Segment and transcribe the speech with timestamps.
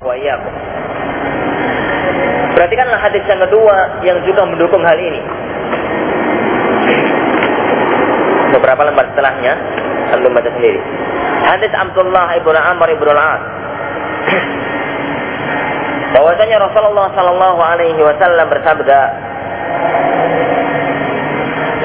[0.00, 0.52] wa iyyakum.
[2.56, 5.20] Perhatikanlah hadis yang kedua yang juga mendukung hal ini.
[8.56, 9.54] Beberapa lembar setelahnya,
[10.16, 10.80] antum baca sendiri.
[11.46, 13.42] Hadis Abdullah ibnu Amr ibnu Al-As.
[16.16, 19.00] Bahwasanya Rasulullah sallallahu alaihi wasallam bersabda,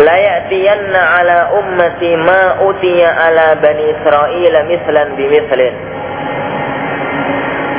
[0.02, 5.95] "La ya'tiyanna ala ummati ma utiya ala bani Israel mislan bimithlin."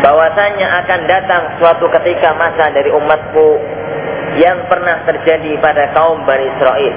[0.05, 3.49] Bahwasanya akan datang suatu ketika masa dari umatku
[4.37, 6.95] yang pernah terjadi pada kaum Bani Israel.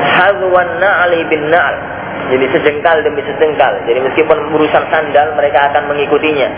[0.00, 1.76] Hazwan na'li bin na'al.
[2.30, 3.84] Jadi sejengkal demi sejengkal.
[3.84, 6.48] Jadi meskipun urusan sandal mereka akan mengikutinya.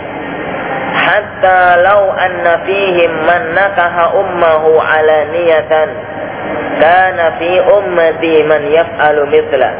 [0.93, 5.89] Hatta lau anna fihim man nakaha ummahu alaniyatan
[6.77, 9.71] kana fi ummati man yaf'alu mithla.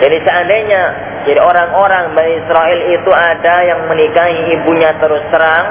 [0.00, 0.82] Jadi seandainya
[1.24, 5.66] jadi orang-orang Bani Israel itu ada yang menikahi ibunya terus terang,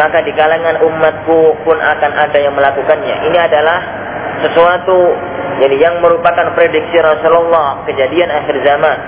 [0.00, 3.28] maka di kalangan umatku pun akan ada yang melakukannya.
[3.28, 3.78] Ini adalah
[4.48, 5.12] sesuatu
[5.58, 8.98] jadi yang merupakan prediksi Rasulullah kejadian akhir zaman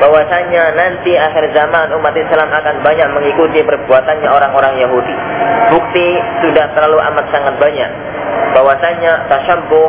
[0.00, 5.14] bahwasanya nanti akhir zaman umat Islam akan banyak mengikuti perbuatannya orang-orang Yahudi.
[5.76, 6.08] Bukti
[6.40, 7.90] sudah terlalu amat sangat banyak
[8.56, 9.88] bahwasanya tasyabbuh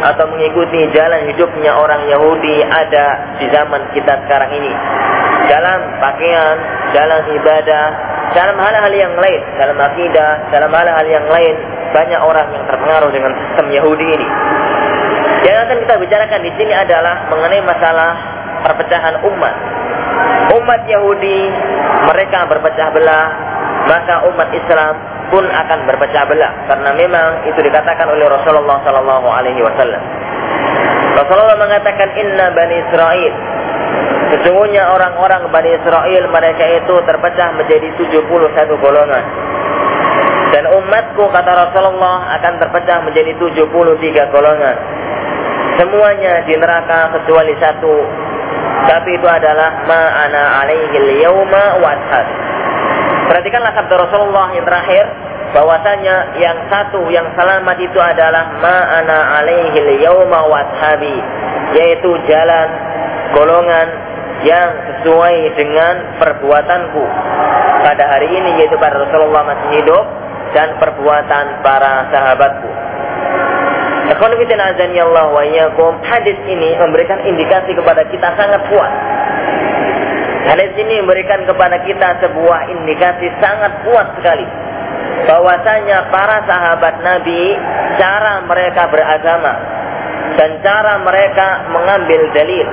[0.00, 4.72] atau mengikuti jalan hidupnya orang Yahudi ada di zaman kita sekarang ini.
[5.44, 6.56] Dalam pakaian,
[6.96, 7.86] dalam ibadah,
[8.32, 11.54] dalam hal-hal yang lain, dalam akidah, dalam hal-hal yang lain,
[11.90, 14.28] banyak orang yang terpengaruh dengan sistem Yahudi ini.
[15.40, 18.12] Yang akan kita bicarakan di sini adalah mengenai masalah
[18.64, 19.54] perpecahan umat.
[20.52, 21.40] Umat Yahudi
[22.10, 23.28] mereka berpecah belah,
[23.88, 24.94] maka umat Islam
[25.30, 30.02] pun akan berpecah belah karena memang itu dikatakan oleh Rasulullah sallallahu alaihi wasallam.
[31.16, 33.34] Rasulullah mengatakan inna bani Israel
[34.30, 38.30] Sesungguhnya orang-orang Bani Israel mereka itu terpecah menjadi 71
[38.78, 39.24] golongan.
[40.54, 44.76] Dan umatku kata Rasulullah akan terpecah menjadi 73 golongan.
[45.80, 47.96] Semuanya di neraka kecuali satu.
[48.84, 51.96] Tapi itu adalah ma'ana alaihi yauma wa
[53.32, 55.08] Perhatikanlah sabda Rasulullah yang terakhir
[55.56, 60.60] bahwasanya yang satu yang selamat itu adalah ma'ana alaihi yauma wa
[61.72, 62.68] yaitu jalan
[63.32, 63.88] golongan
[64.44, 67.04] yang sesuai dengan perbuatanku
[67.88, 70.04] pada hari ini yaitu pada Rasulullah masih hidup
[70.52, 72.69] dan perbuatan para sahabatku.
[76.02, 78.92] Hadis ini memberikan indikasi kepada kita sangat kuat.
[80.50, 84.46] Hadis ini memberikan kepada kita sebuah indikasi sangat kuat sekali.
[85.30, 87.54] Bahwasanya para sahabat Nabi
[88.02, 89.52] cara mereka beragama
[90.34, 92.66] dan cara mereka mengambil dalil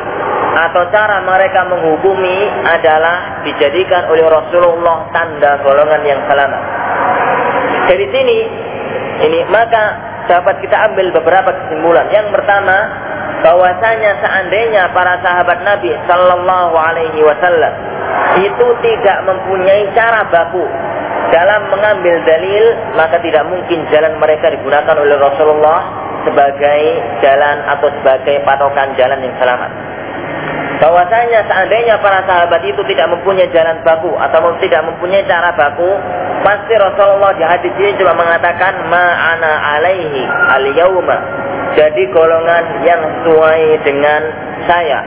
[0.57, 6.63] atau cara mereka menghukumi adalah dijadikan oleh Rasulullah tanda golongan yang selamat.
[7.93, 8.37] Dari sini
[9.27, 12.07] ini maka dapat kita ambil beberapa kesimpulan.
[12.11, 12.77] Yang pertama,
[13.41, 17.73] bahwasanya seandainya para sahabat Nabi Sallallahu Alaihi Wasallam
[18.41, 20.65] itu tidak mempunyai cara baku
[21.29, 22.65] dalam mengambil dalil
[22.95, 25.79] maka tidak mungkin jalan mereka digunakan oleh Rasulullah
[26.23, 26.81] sebagai
[27.23, 29.71] jalan atau sebagai patokan jalan yang selamat.
[30.77, 35.89] Bahwasanya seandainya para sahabat itu tidak mempunyai jalan baku atau tidak mempunyai cara baku,
[36.45, 40.21] pasti Rasulullah di hadis ini cuma mengatakan ma'ana alaihi
[40.53, 41.17] al-yauma
[41.73, 44.21] jadi golongan yang sesuai dengan
[44.69, 44.99] saya.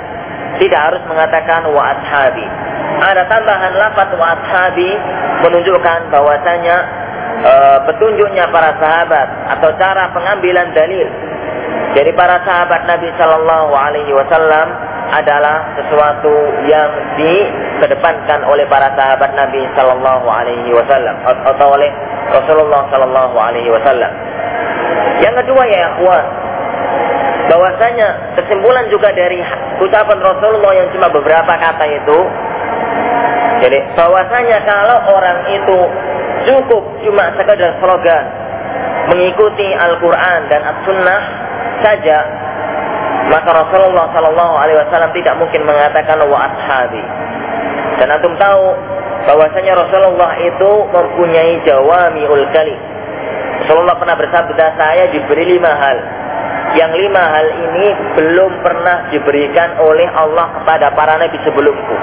[0.59, 2.47] Tidak harus mengatakan wa ashabi.
[3.01, 4.91] Ada tambahan lafaz wa ashabi
[5.47, 6.77] menunjukkan bahwasanya
[7.47, 7.53] e,
[7.87, 11.07] petunjuknya para sahabat atau cara pengambilan dalil
[11.95, 16.35] dari para sahabat Nabi Shallallahu Alaihi Wasallam adalah sesuatu
[16.71, 21.91] yang dikedepankan oleh para sahabat Nabi Shallallahu Alaihi Wasallam atau oleh
[22.31, 24.13] Rasulullah Shallallahu Alaihi Wasallam.
[25.21, 26.27] Yang kedua ya akhwat,
[27.51, 29.43] bahwasanya kesimpulan juga dari
[29.83, 32.19] ucapan Rasulullah yang cuma beberapa kata itu
[33.61, 35.79] jadi bahwasanya kalau orang itu
[36.47, 38.25] cukup cuma sekedar slogan
[39.11, 41.21] mengikuti Al-Quran dan As-Sunnah
[41.83, 42.19] saja
[43.31, 47.03] maka Rasulullah Shallallahu Alaihi Wasallam tidak mungkin mengatakan wa ashabi
[48.03, 48.75] dan antum tahu
[49.31, 52.75] bahwasanya Rasulullah itu mempunyai jawami kali
[53.65, 55.99] Rasulullah pernah bersabda saya diberi lima hal
[56.79, 61.95] yang lima hal ini belum pernah diberikan oleh Allah kepada para nabi sebelumku.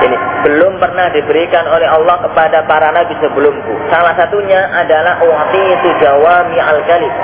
[0.00, 3.72] Ini belum pernah diberikan oleh Allah kepada para nabi sebelumku.
[3.88, 7.14] Salah satunya adalah uhti itu jawami al-kalim.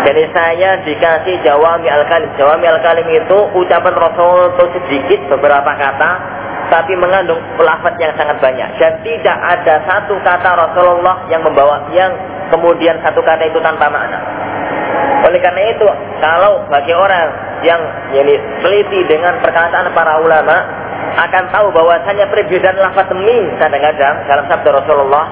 [0.00, 2.30] Jadi saya dikasih jawami al-kalim.
[2.40, 6.10] Jawami al-kalim itu ucapan Rasul itu sedikit beberapa kata
[6.70, 12.14] tapi mengandung lafaz yang sangat banyak dan tidak ada satu kata Rasulullah yang membawa yang
[12.48, 14.22] kemudian satu kata itu tanpa makna.
[15.26, 15.86] Oleh karena itu,
[16.22, 17.28] kalau bagi orang
[17.60, 17.80] yang
[18.16, 20.56] yani, teliti dengan perkataan para ulama
[21.20, 25.26] akan tahu bahwasanya perbedaan lafaz min kadang-kadang dalam sabda Rasulullah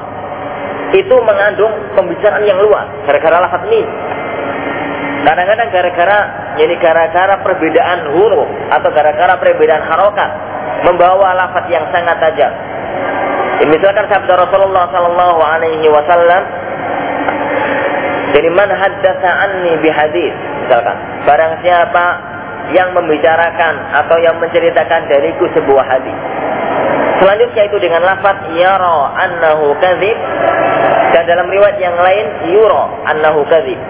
[0.93, 3.87] itu mengandung pembicaraan yang luas gara-gara lafaz min.
[5.19, 6.19] Kadang-kadang gara-gara
[6.63, 10.31] ini gara-gara perbedaan huruf atau gara-gara perbedaan harokat
[10.87, 12.53] membawa lafaz yang sangat tajam.
[13.67, 16.43] Misalkan sabda Rasulullah Sallallahu Alaihi Wasallam,
[18.31, 22.05] jadi man haddasa anni bihadis, misalkan, barang siapa
[22.71, 23.75] yang membicarakan
[24.05, 26.19] atau yang menceritakan dariku sebuah hadis.
[27.19, 30.15] Selanjutnya itu dengan lafaz yara annahu kadzib
[31.11, 33.81] dan dalam riwayat yang lain yura annahu kadzib.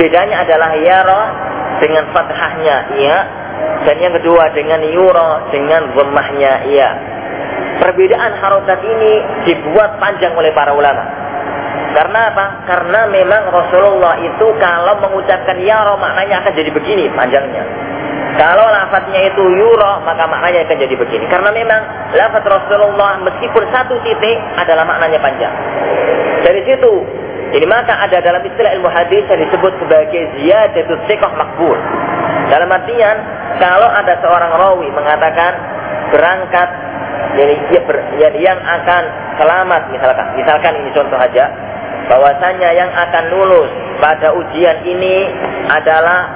[0.00, 1.22] Bedanya adalah yara
[1.82, 3.18] dengan fathahnya iya
[3.82, 6.90] dan yang kedua dengan yura dengan dhammahnya iya.
[7.82, 9.12] Perbedaan harokat ini
[9.42, 11.02] dibuat panjang oleh para ulama.
[11.92, 12.46] Karena apa?
[12.64, 17.64] Karena memang Rasulullah itu kalau mengucapkan yara maknanya akan jadi begini panjangnya.
[18.32, 21.26] Kalau lafadznya itu yura maka maknanya akan jadi begini.
[21.28, 21.80] Karena memang
[22.16, 25.54] lafadz Rasulullah meskipun satu titik adalah maknanya panjang.
[26.46, 26.92] Dari situ
[27.52, 31.76] ini maka ada dalam istilah ilmu hadis yang disebut sebagai ziyadatul thiqah makbul.
[32.48, 33.16] Dalam artian
[33.60, 35.52] kalau ada seorang rawi mengatakan
[36.08, 36.68] berangkat
[37.36, 37.54] jadi
[37.84, 39.02] ber, yang, yang akan
[39.36, 41.44] selamat misalkan misalkan ini contoh aja
[42.08, 43.70] bahwasanya yang akan lulus
[44.00, 45.28] pada ujian ini
[45.68, 46.32] adalah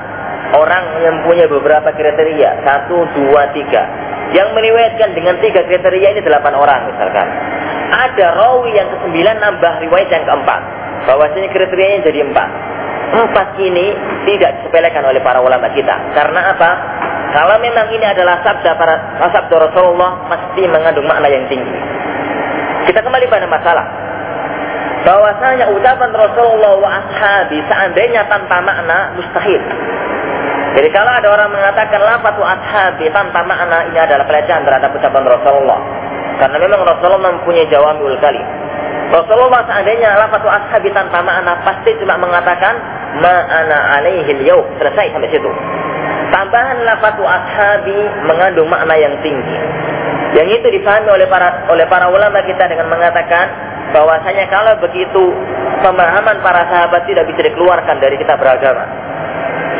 [0.52, 2.60] orang yang punya beberapa kriteria.
[2.60, 3.82] Satu dua tiga.
[4.36, 7.28] Yang meriwayatkan dengan tiga kriteria ini delapan orang misalkan.
[7.88, 12.50] Ada rawi yang kesembilan nambah riwayat yang keempat bahwasanya kriterianya jadi empat
[13.06, 13.92] empat ini
[14.24, 16.70] tidak disepelekan oleh para ulama kita karena apa
[17.36, 21.76] kalau memang ini adalah sabda para sabda Rasulullah pasti mengandung makna yang tinggi.
[22.88, 23.86] Kita kembali pada masalah
[25.04, 29.60] bahwasanya ucapan Rasulullah wa ashabi seandainya tanpa makna mustahil.
[30.80, 35.80] Jadi kalau ada orang mengatakan lafatu ashabi tanpa makna ini adalah pelecehan terhadap ucapan Rasulullah.
[36.40, 38.40] Karena memang Rasulullah mempunyai jawabul kali.
[39.06, 42.74] Rasulullah seandainya lafatu ashabi tanpa makna pasti cuma mengatakan
[43.22, 45.50] ma'ana alaihi yau selesai sampai situ.
[46.34, 49.58] Tambahan lafatu ashabi mengandung makna yang tinggi.
[50.34, 53.46] Yang itu difahami oleh para oleh para ulama kita dengan mengatakan
[53.94, 55.22] bahwasanya kalau begitu
[55.86, 58.84] pemahaman para sahabat tidak bisa dikeluarkan dari kita beragama.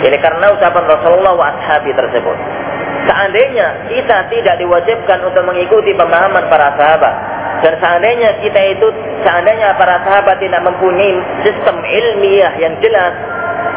[0.07, 2.39] Ini karena ucapan Rasulullah wa ashabi tersebut.
[3.11, 8.87] Seandainya kita tidak diwajibkan untuk mengikuti pemahaman para sahabat dan seandainya kita itu
[9.25, 13.15] seandainya para sahabat tidak mempunyai sistem ilmiah yang jelas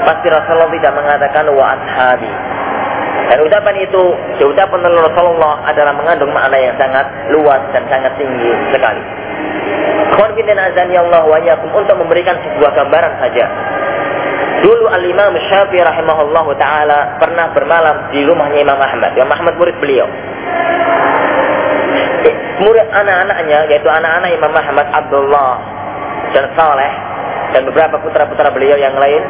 [0.04, 2.32] pasti Rasulullah tidak mengatakan wa ashabi
[3.30, 4.04] dan ucapan itu,
[4.42, 9.06] ucapan Rasulullah adalah mengandung makna yang sangat luas dan sangat tinggi sekali.
[10.18, 11.38] Khawfidin azani Allah wa
[11.78, 13.46] untuk memberikan sebuah gambaran saja.
[14.66, 19.14] Dulu Al-Imam Syafi'i rahimahullah ta'ala pernah bermalam di rumahnya Imam Ahmad.
[19.14, 20.10] Imam Ahmad murid beliau.
[22.60, 25.54] Murid anak-anaknya, yaitu anak-anak Imam Ahmad Abdullah
[26.36, 26.94] dan Saleh
[27.56, 29.24] dan beberapa putra-putra beliau yang lain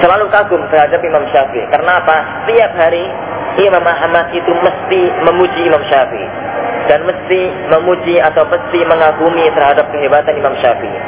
[0.00, 1.66] selalu kagum terhadap Imam Syafi'i.
[1.70, 2.46] Karena apa?
[2.46, 3.04] Setiap hari
[3.60, 6.28] Imam Ahmad itu mesti memuji Imam Syafi'i
[6.90, 7.40] dan mesti
[7.70, 11.00] memuji atau mesti mengagumi terhadap kehebatan Imam Syafi'i.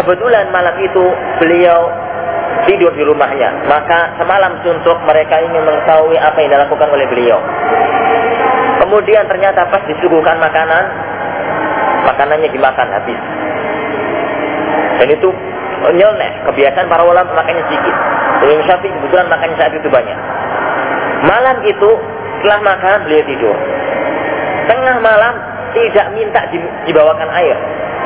[0.00, 1.04] Kebetulan malam itu
[1.42, 1.90] beliau
[2.68, 3.66] tidur di rumahnya.
[3.68, 7.40] Maka semalam suntuk mereka ingin mengetahui apa yang dilakukan oleh beliau.
[8.80, 10.84] Kemudian ternyata pas disuguhkan makanan,
[12.08, 13.20] makanannya dimakan habis.
[15.00, 15.28] Dan itu
[15.88, 16.32] nyeleneh.
[16.48, 17.94] Kebiasaan para ulama makannya sedikit.
[18.40, 20.18] Imam Syafi'i kebetulan makannya saat itu banyak.
[21.28, 21.90] Malam itu
[22.40, 23.56] setelah makan beliau tidur.
[24.68, 25.34] Tengah malam
[25.76, 26.40] tidak minta
[26.88, 27.56] dibawakan air.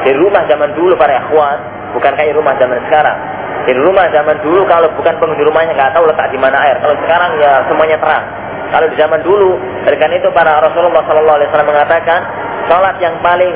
[0.04, 1.58] Di rumah zaman dulu para ikhwan,
[1.94, 3.18] bukan kayak rumah zaman sekarang.
[3.64, 6.76] Di rumah zaman dulu kalau bukan penghuni rumahnya nggak tahu letak di mana air.
[6.82, 8.24] Kalau sekarang ya semuanya terang.
[8.72, 12.20] Kalau di zaman dulu, karena itu para Rasulullah Sallallahu Alaihi Wasallam mengatakan,
[12.68, 13.54] salat yang paling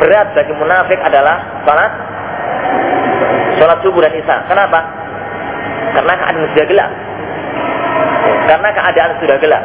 [0.00, 1.92] berat bagi munafik adalah salat
[3.56, 4.36] sholat subuh dan isya.
[4.46, 4.80] Kenapa?
[5.96, 6.90] Karena keadaan sudah gelap.
[8.46, 9.64] Karena keadaan sudah gelap.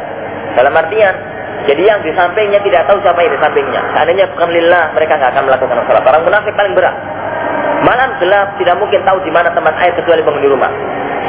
[0.52, 1.14] Dalam artian,
[1.68, 3.80] jadi yang di sampingnya tidak tahu siapa yang di sampingnya.
[3.94, 6.02] Seandainya bukan lillah, mereka nggak akan melakukan sholat.
[6.02, 6.96] Orang munafik paling berat.
[7.82, 10.72] Malam gelap tidak mungkin tahu di mana teman air kecuali penghuni rumah.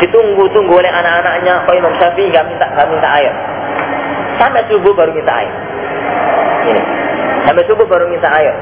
[0.01, 3.33] Ditunggu-tunggu oleh anak-anaknya, Pak Imam Syafi'i nggak minta nggak minta air.
[4.41, 5.53] Sampai subuh baru minta air.
[6.63, 6.81] Ini.
[7.45, 8.55] Sampai subuh baru minta air.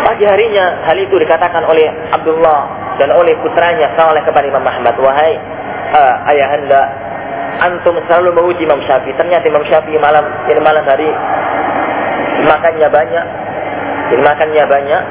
[0.00, 2.60] Pagi harinya hal itu dikatakan oleh Abdullah
[3.00, 5.36] dan oleh putranya Saleh kepada Imam Muhammad, wahai
[5.94, 6.82] uh, ayahanda,
[7.64, 9.16] antum selalu memuji Imam Syafi'i.
[9.16, 11.08] Ternyata Imam Syafi'i malam ini malam hari
[12.44, 13.26] makannya banyak,
[14.20, 15.02] makannya banyak,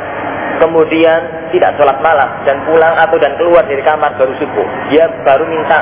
[0.60, 4.68] kemudian tidak sholat malam dan pulang atau dan keluar dari kamar baru subuh.
[4.92, 5.80] Dia baru minta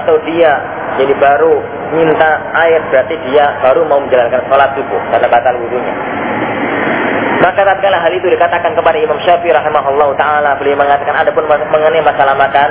[0.00, 0.52] atau dia
[0.98, 1.60] jadi baru
[1.94, 2.30] minta
[2.64, 5.94] air berarti dia baru mau menjalankan sholat subuh karena batal wudhunya.
[7.44, 12.00] Maka tatkala hal itu dikatakan kepada Imam Syafi'i rahimahullah taala, beliau mengatakan ada pun mengenai
[12.00, 12.70] masalah makan,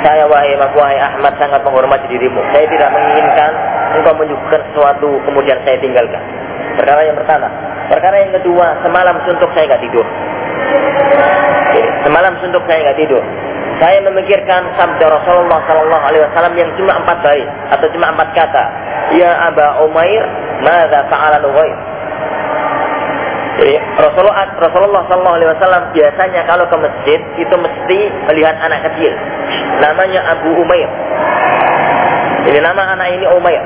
[0.00, 2.40] saya wahai wahai Ahmad sangat menghormati dirimu.
[2.54, 3.50] Saya tidak menginginkan
[3.98, 6.22] engkau menyuguhkan sesuatu kemudian saya tinggalkan.
[6.80, 7.67] Perkara yang pertama.
[7.88, 10.06] Perkara yang kedua, semalam suntuk saya nggak tidur.
[12.04, 13.24] Semalam suntuk saya nggak tidur.
[13.78, 18.64] Saya memikirkan sabda Rasulullah Sallallahu Alaihi Wasallam yang cuma empat baris atau cuma empat kata.
[19.14, 20.22] Ya Aba Umair,
[20.66, 21.78] mada fa'ala Nuhair.
[23.58, 27.98] Jadi Rasulullah Rasulullah Sallallahu Alaihi Wasallam biasanya kalau ke masjid itu mesti
[28.30, 29.12] melihat anak kecil,
[29.82, 30.90] namanya Abu Umair.
[32.50, 33.62] Ini nama anak ini Umair.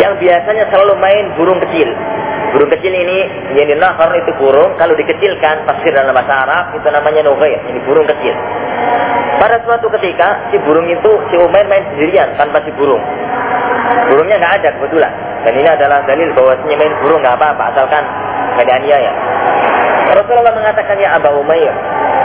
[0.00, 1.88] Yang biasanya selalu main burung kecil.
[2.54, 3.18] Burung kecil ini,
[3.58, 8.06] yang nahar itu burung, kalau dikecilkan, pasir dalam bahasa Arab, itu namanya Nuhair, ini burung
[8.06, 8.30] kecil.
[9.42, 13.02] Pada suatu ketika, si burung itu, si Umair main sendirian tanpa si burung.
[14.06, 15.12] Burungnya nggak ada kebetulan.
[15.42, 18.02] Dan ini adalah dalil bahwasanya main burung nggak apa-apa, asalkan
[18.54, 19.12] nggak dianiaya.
[20.14, 21.74] Rasulullah mengatakan ya Abu Umair,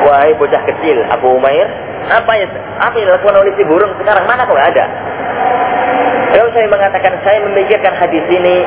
[0.06, 1.66] wahai bocah kecil Abu Umair,
[2.06, 4.86] apa yang apa yang dilakukan oleh si burung sekarang mana kok ada?
[6.30, 8.62] Lalu saya mengatakan saya memikirkan hadis ini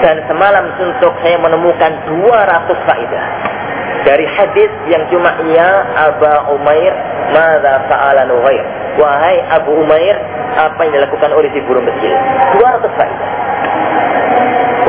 [0.00, 3.24] dan semalam suntuk saya menemukan 200 faedah.
[4.02, 6.90] Dari hadis yang cuma ya Abu Umair
[7.30, 8.66] mada fa'ala Nuhair
[8.98, 10.18] wahai Abu Umair
[10.58, 12.12] apa yang dilakukan oleh si burung kecil?
[12.58, 13.30] 200 faedah.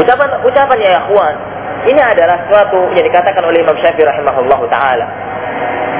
[0.01, 1.35] Ucapan ucapan ya ikhwan
[1.83, 5.05] ini adalah suatu yang dikatakan oleh Imam Syafi'i rahimahullah taala.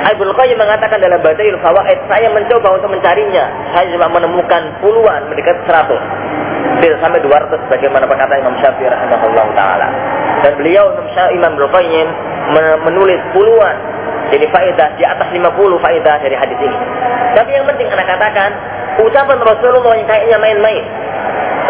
[0.04, 3.72] Abu Qayyim mengatakan dalam Badail Fawaid, saya mencoba untuk mencarinya.
[3.72, 6.00] Saya cuma menemukan puluhan, mendekat seratus.
[6.84, 9.88] Tidak sampai dua ratus bagaimana perkataan Imam Syafi'i rahimahullah taala.
[10.44, 10.92] Dan beliau
[11.32, 12.08] Imam Imam Qayyim
[12.84, 13.76] menulis puluhan
[14.32, 15.46] jadi faedah di atas 50
[15.84, 16.78] faedah dari hadis ini.
[17.38, 18.50] Tapi yang penting anak katakan
[19.04, 20.84] ucapan Rasulullah yang kayaknya main-main.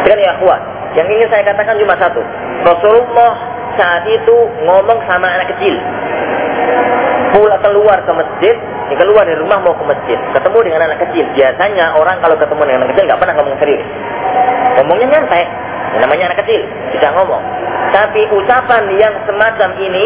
[0.04, 0.62] Kan ya kuat.
[0.94, 2.22] Yang ingin saya katakan cuma satu.
[2.64, 5.76] Rasulullah saat itu ngomong sama anak kecil.
[7.34, 8.56] Pulang keluar ke masjid,
[8.94, 11.26] ya keluar dari rumah mau ke masjid, ketemu dengan anak kecil.
[11.34, 13.86] Biasanya orang kalau ketemu dengan anak kecil nggak pernah ngomong serius.
[14.78, 15.44] Ngomongnya nyantai,
[15.94, 16.62] ya, namanya anak kecil,
[16.94, 17.44] tidak ngomong.
[17.94, 20.06] Tapi ucapan yang semacam ini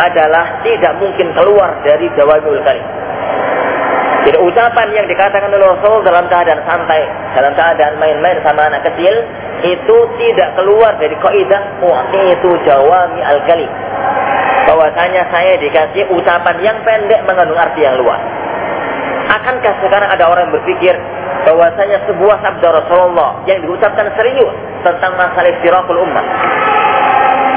[0.00, 2.99] adalah tidak mungkin keluar dari jawabul kalim.
[4.30, 7.02] Jadi ucapan yang dikatakan oleh Rasul dalam keadaan santai,
[7.34, 9.10] dalam keadaan main-main sama anak kecil,
[9.66, 11.82] itu tidak keluar dari kaidah
[12.30, 13.66] itu jawami al-kalim.
[14.70, 18.22] Bahwasanya saya dikasih ucapan yang pendek mengandung arti yang luas.
[19.34, 20.94] Akankah sekarang ada orang berpikir
[21.50, 24.54] bahwasanya sebuah sabda Rasulullah yang diucapkan serius
[24.86, 26.26] tentang masalah istirahul ummah.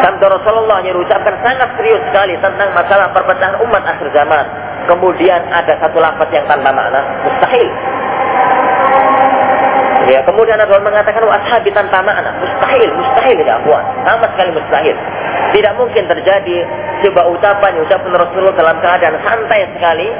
[0.04, 4.46] Sabda Rasulullah yang diucapkan sangat serius sekali tentang masalah perpecahan umat akhir zaman.
[4.84, 7.72] Kemudian ada satu lafaz yang tanpa makna, mustahil.
[10.12, 12.36] Ya, kemudian ada orang mengatakan ashabi tanpa makna.
[12.36, 13.84] Mustahil, mustahil ya akhwan.
[14.04, 14.96] Sama sekali mustahil.
[15.56, 16.58] Tidak mungkin terjadi
[17.08, 20.12] sebuah ucapan, ucapan Rasulullah dalam keadaan santai sekali.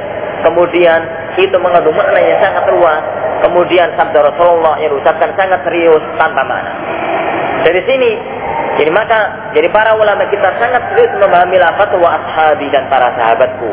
[0.48, 1.00] Kemudian
[1.36, 3.04] itu mengandung makna yang sangat luas.
[3.44, 6.72] Kemudian sabda Rasulullah yang diucapkan sangat serius tanpa makna.
[7.68, 8.10] Dari sini,
[8.74, 13.70] jadi maka, jadi para ulama kita sangat serius memahami lafaz wa ashabi dan para sahabatku.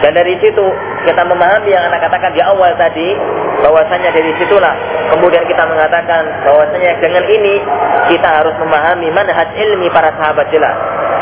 [0.00, 0.64] Dan dari situ
[1.04, 3.12] kita memahami yang anak katakan di awal tadi
[3.60, 4.72] bahwasanya dari situlah
[5.12, 7.60] kemudian kita mengatakan bahwasanya dengan ini
[8.08, 10.72] kita harus memahami manhaj ilmi para sahabat jelas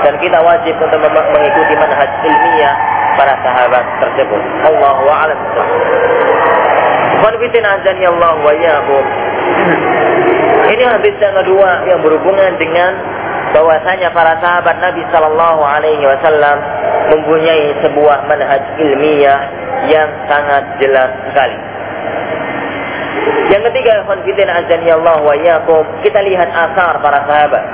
[0.06, 2.74] dan kita wajib untuk mengikuti manhaj ilmiah
[3.18, 4.42] para sahabat tersebut.
[4.62, 5.38] Allahu a'lam.
[7.18, 8.54] Konfitin azani Allah wa
[10.68, 12.92] Ini hadis yang kedua yang berhubungan dengan
[13.56, 16.56] bahwasanya para sahabat Nabi Sallallahu Alaihi Wasallam
[17.08, 19.40] mempunyai sebuah manhaj ilmiah
[19.88, 21.58] yang sangat jelas sekali.
[23.48, 27.64] Yang ketiga, konfidin azan ya Allah wa yakum, kita lihat asar para sahabat.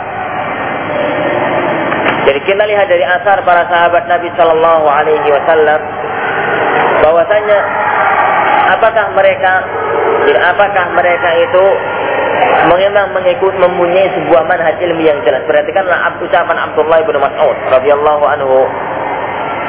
[2.25, 5.81] Jadi kita lihat dari asar para sahabat Nabi Sallallahu Alaihi Wasallam
[7.05, 7.59] bahwasanya
[8.79, 9.53] apakah mereka
[10.33, 11.65] apakah mereka itu
[12.73, 15.45] memang mengikut mempunyai sebuah manhaj ilmi yang jelas.
[15.45, 18.59] Perhatikanlah ucapan Abdullah bin Mas'ud radhiyallahu anhu.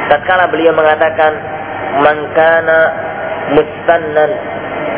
[0.08, 1.34] Tatkala beliau mengatakan
[2.06, 2.80] man kana
[3.52, 4.32] mustannan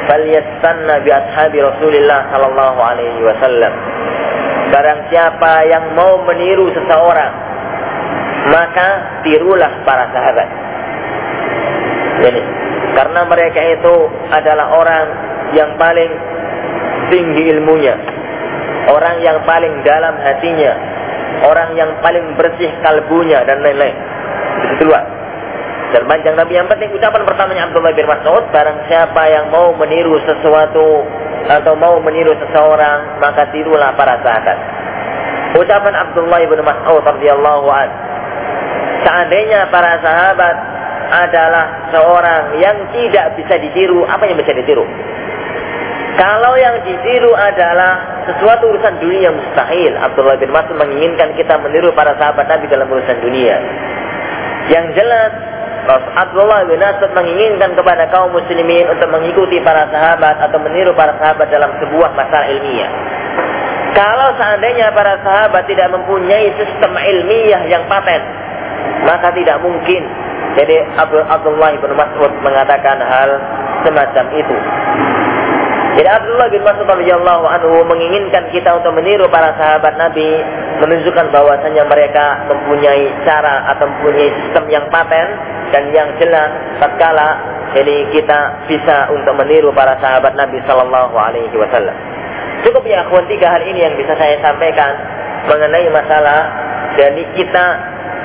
[0.06, 3.74] falyastanna bi ashabi Rasulillah sallallahu alaihi wasallam.
[4.68, 7.34] Barang siapa yang mau meniru seseorang
[8.52, 8.88] maka
[9.24, 10.50] tirulah para sahabat.
[12.18, 12.42] Jadi
[12.98, 13.96] karena mereka itu
[14.34, 16.12] adalah orang yang paling
[17.08, 17.96] tinggi ilmunya,
[18.92, 20.74] orang yang paling dalam hatinya,
[21.48, 23.96] orang yang paling bersih kalbunya dan lain-lain.
[24.76, 24.92] Begitu.
[25.88, 30.20] Dan panjang Nabi yang penting ucapan pertamanya Abdullah bin Mas'ud, barang siapa yang mau meniru
[30.28, 31.08] sesuatu
[31.48, 34.58] atau mau meniru seseorang, maka tirulah para sahabat.
[35.56, 37.90] Ucapan Abdullah bin Mas'ud radhiyallahu an.
[39.08, 40.56] Seandainya para sahabat
[41.08, 44.86] adalah seorang yang tidak bisa ditiru, apa yang bisa ditiru?
[46.18, 51.94] Kalau yang ditiru adalah sesuatu urusan dunia yang mustahil, Abdullah bin Mas'ud menginginkan kita meniru
[51.94, 53.56] para sahabat Nabi dalam urusan dunia.
[54.74, 55.32] Yang jelas
[56.18, 61.54] Abdullah bin Mas'ud menginginkan kepada kaum muslimin untuk mengikuti para sahabat atau meniru para sahabat
[61.54, 62.92] dalam sebuah masalah ilmiah.
[63.94, 68.22] Kalau seandainya para sahabat tidak mempunyai sistem ilmiah yang paten,
[69.06, 70.27] maka tidak mungkin.
[70.56, 73.30] Jadi Abdullah bin Mas'ud mengatakan hal
[73.84, 74.56] semacam itu.
[75.98, 80.40] Jadi Abdullah bin Mas'ud radhiyallahu anhu menginginkan kita untuk meniru para sahabat Nabi,
[80.80, 85.28] menunjukkan bahwasanya mereka mempunyai cara atau mempunyai sistem yang paten
[85.74, 88.40] dan yang jelas tatkala jadi kita
[88.72, 91.94] bisa untuk meniru para sahabat Nabi sallallahu alaihi wasallam.
[92.64, 94.96] Cukup ya akhwan tiga hal ini yang bisa saya sampaikan
[95.46, 96.50] mengenai masalah
[96.98, 97.66] jadi kita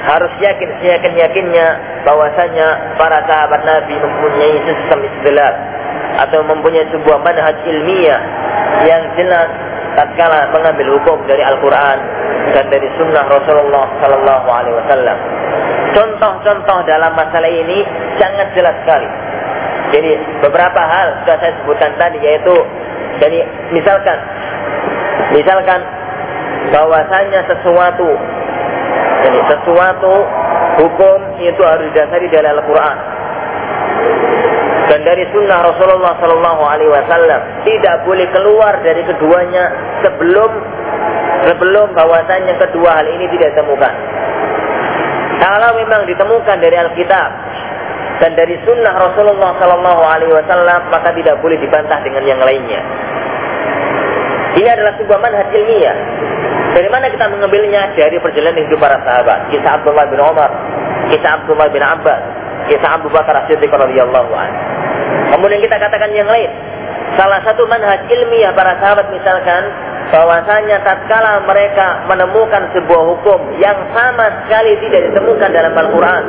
[0.03, 5.55] harus yakin seyakin yakinnya bahwasanya para sahabat Nabi mempunyai sistem istidlal
[6.27, 8.21] atau mempunyai sebuah manhaj ilmiah
[8.83, 9.49] yang jelas
[9.95, 11.99] tatkala mengambil hukum dari Al-Quran
[12.57, 15.19] dan dari Sunnah Rasulullah Sallallahu Alaihi Wasallam.
[15.93, 17.85] Contoh-contoh dalam masalah ini
[18.17, 19.09] sangat jelas sekali.
[19.93, 22.57] Jadi beberapa hal sudah saya sebutkan tadi yaitu
[23.21, 23.45] jadi
[23.77, 24.19] misalkan
[25.37, 25.81] misalkan
[26.73, 28.09] bahwasanya sesuatu
[29.23, 30.15] jadi sesuatu
[30.83, 32.97] hukum itu harus didasari dari Al-Quran
[34.93, 39.65] dan dari sunnah Rasulullah Sallallahu Alaihi Wasallam tidak boleh keluar dari keduanya
[40.05, 40.51] sebelum
[41.49, 43.95] sebelum bahwasanya kedua hal ini tidak ditemukan.
[45.43, 47.31] Kalau memang ditemukan dari Alkitab
[48.21, 52.83] dan dari sunnah Rasulullah Sallallahu Alaihi Wasallam maka tidak boleh dibantah dengan yang lainnya.
[54.53, 55.97] Ini adalah sebuah manhaj ilmiah.
[56.73, 57.93] Dari mana kita mengambilnya?
[57.93, 59.53] Dari perjalanan hidup para sahabat.
[59.53, 60.51] Kisah Abdullah bin Umar,
[61.13, 62.21] kisah Abdullah bin Abbas,
[62.73, 64.33] kisah Abu Bakar As-Siddiq radhiyallahu.
[65.37, 66.49] Kemudian kita katakan yang lain.
[67.13, 69.69] Salah satu manhaj ilmiah para sahabat misalkan
[70.09, 76.25] bahwasanya tatkala mereka menemukan sebuah hukum yang sama sekali tidak ditemukan dalam Al-Qur'an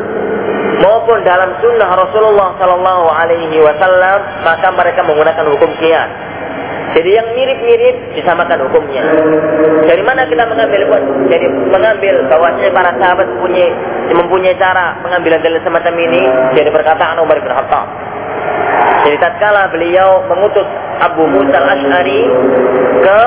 [0.84, 6.12] maupun dalam sunnah Rasulullah Sallallahu Alaihi Wasallam maka mereka menggunakan hukum kias.
[6.94, 9.02] Jadi yang mirip-mirip disamakan hukumnya.
[9.90, 10.82] Dari mana kita mengambil
[11.26, 13.74] jadi mengambil bahwasanya para sahabat mempunyai
[14.14, 16.22] mempunyai cara mengambil dalil semacam ini
[16.54, 17.88] dari perkataan Umar bin Khattab.
[19.04, 20.70] Jadi tatkala beliau mengutus
[21.02, 22.22] Abu Musa al-Ash'ari
[23.02, 23.20] ke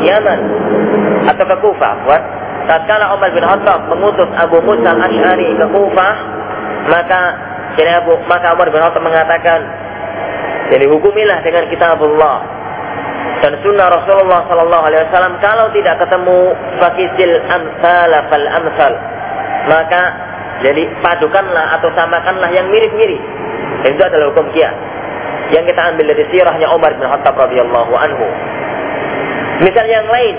[0.00, 0.40] Yaman
[1.28, 2.22] atau ke Kufah, buat
[2.72, 6.14] tatkala Umar bin Khattab mengutus Abu Musa al-Ash'ari ke Kufah,
[6.88, 7.20] maka
[7.76, 9.60] jadi Abu maka Umar bin Khattab mengatakan,
[10.72, 12.59] jadi hukumilah dengan kitabullah
[13.40, 16.38] dan sunnah Rasulullah Sallallahu Alaihi Wasallam kalau tidak ketemu
[16.76, 18.92] fakisil amsal fal amsal
[19.68, 20.02] maka
[20.60, 23.20] jadi padukanlah atau samakanlah yang mirip-mirip
[23.88, 24.76] itu adalah hukum kias
[25.50, 28.26] yang kita ambil dari sirahnya Umar bin Khattab radhiyallahu anhu.
[29.66, 30.36] Misal yang lain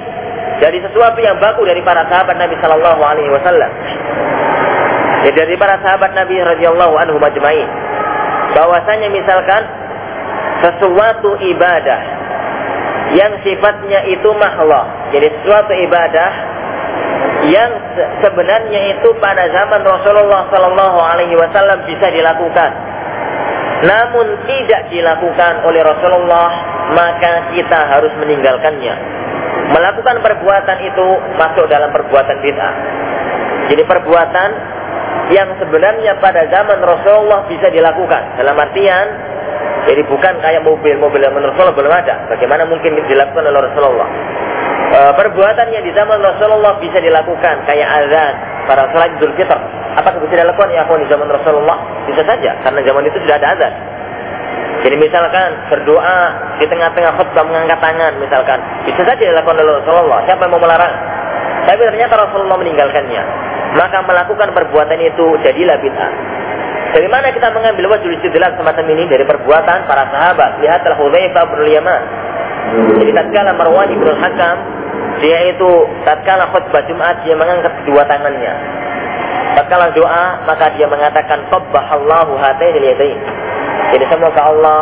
[0.64, 3.72] dari sesuatu yang baku dari para sahabat Nabi Sallallahu Alaihi Wasallam.
[5.22, 7.70] Dari para sahabat Nabi radhiyallahu anhu majma'in.
[8.56, 9.62] Bahwasanya misalkan
[10.64, 12.02] sesuatu ibadah
[13.18, 15.12] yang sifatnya itu mahlah.
[15.12, 16.32] Jadi sesuatu ibadah
[17.50, 17.72] yang
[18.22, 22.92] sebenarnya itu pada zaman Rasulullah Sallallahu Alaihi Wasallam bisa dilakukan
[23.82, 26.50] namun tidak dilakukan oleh Rasulullah,
[26.94, 28.96] maka kita harus meninggalkannya.
[29.74, 32.76] Melakukan perbuatan itu masuk dalam perbuatan bid'ah.
[33.74, 34.50] Jadi perbuatan
[35.34, 38.38] yang sebenarnya pada zaman Rasulullah bisa dilakukan.
[38.38, 39.08] Dalam artian,
[39.90, 42.16] jadi bukan kayak mobil-mobil yang Rasulullah belum ada.
[42.30, 44.10] Bagaimana mungkin dilakukan oleh Rasulullah?
[44.92, 48.34] E, perbuatan yang di zaman Rasulullah bisa dilakukan kayak azan,
[48.70, 49.58] para sholat Idul Fitr
[49.92, 51.78] Apakah bisa dilakukan ya di zaman Rasulullah?
[52.08, 53.74] Bisa saja, karena zaman itu sudah ada azan.
[54.82, 56.20] Jadi misalkan berdoa
[56.58, 60.20] di tengah-tengah khutbah mengangkat tangan misalkan, bisa saja dilakukan oleh Rasulullah.
[60.26, 60.94] Siapa yang mau melarang?
[61.68, 63.24] Tapi ternyata Rasulullah meninggalkannya.
[63.78, 66.12] Maka melakukan perbuatan itu jadilah bid'ah.
[66.92, 70.60] Dari mana kita mengambil wajib istidlal semacam ini dari perbuatan para sahabat?
[70.60, 72.02] Lihatlah Hudzaifah bin Yaman.
[73.00, 74.58] Jadi tatkala Marwan bin Hakam
[75.24, 75.72] dia itu
[76.04, 78.54] tatkala khutbah Jumat dia mengangkat kedua tangannya
[79.56, 83.20] tatkala doa maka dia mengatakan qabbahallahu hataini yadain.
[83.92, 84.82] Jadi semoga Allah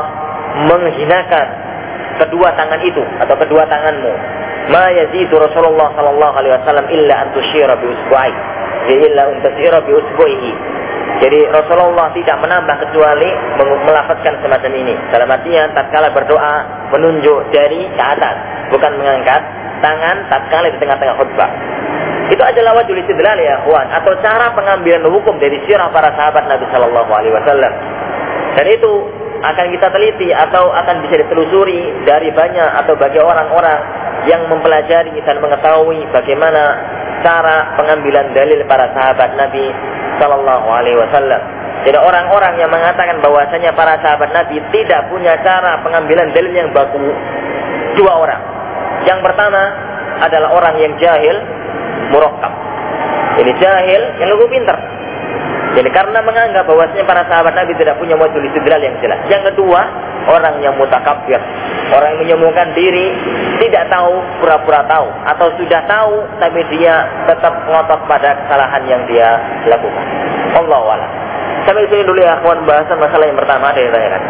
[0.69, 1.47] menghinakan
[2.21, 4.13] kedua tangan itu atau kedua tanganmu.
[4.69, 8.33] Ma yazidu Rasulullah sallallahu alaihi wasallam illa an tusyira bi usbu'i.
[8.89, 9.35] Illa an
[9.81, 10.51] bi usbu'ihi.
[11.19, 13.29] Jadi Rasulullah tidak menambah kecuali
[13.83, 14.95] melafazkan semacam ini.
[15.11, 16.53] Dalam artinya tatkala berdoa
[16.95, 18.35] menunjuk dari ke atas,
[18.71, 19.41] bukan mengangkat
[19.83, 21.51] tangan tatkala di tengah-tengah khutbah.
[22.29, 26.65] Itu adalah wajul istidlal ya kawan atau cara pengambilan hukum dari sirah para sahabat Nabi
[26.69, 27.73] Shallallahu alaihi wasallam.
[28.53, 28.91] Dan itu
[29.39, 33.79] akan kita teliti atau akan bisa ditelusuri dari banyak atau bagi orang-orang
[34.27, 36.63] yang mempelajari dan mengetahui bagaimana
[37.23, 39.65] cara pengambilan dalil para sahabat Nabi
[40.19, 41.41] Shallallahu Alaihi Wasallam.
[41.88, 46.99] Jadi orang-orang yang mengatakan bahwasanya para sahabat Nabi tidak punya cara pengambilan dalil yang baku
[47.95, 48.41] dua orang.
[49.08, 49.62] Yang pertama
[50.19, 51.39] adalah orang yang jahil,
[52.12, 52.51] murakkab.
[53.39, 54.75] Ini jahil yang lebih pintar.
[55.79, 59.23] Jadi karena menganggap bahwasanya para sahabat Nabi tidak punya wajul istidlal yang jelas.
[59.32, 59.79] Yang kedua,
[60.29, 61.41] orang yang mutakabir.
[61.89, 63.09] Orang yang menyembuhkan diri,
[63.65, 65.09] tidak tahu, pura-pura tahu.
[65.25, 70.05] Atau sudah tahu, tapi dia tetap ngotot pada kesalahan yang dia lakukan.
[70.53, 71.07] Allah wala.
[71.65, 74.23] Sampai sini dulu ya, kawan bahasan masalah yang pertama ada yang.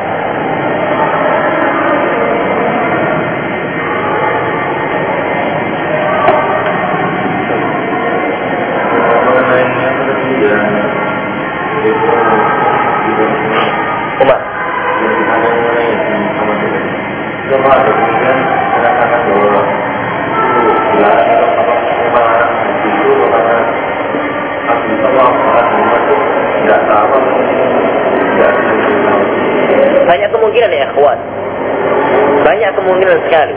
[32.90, 33.56] Kemungkinan sekali.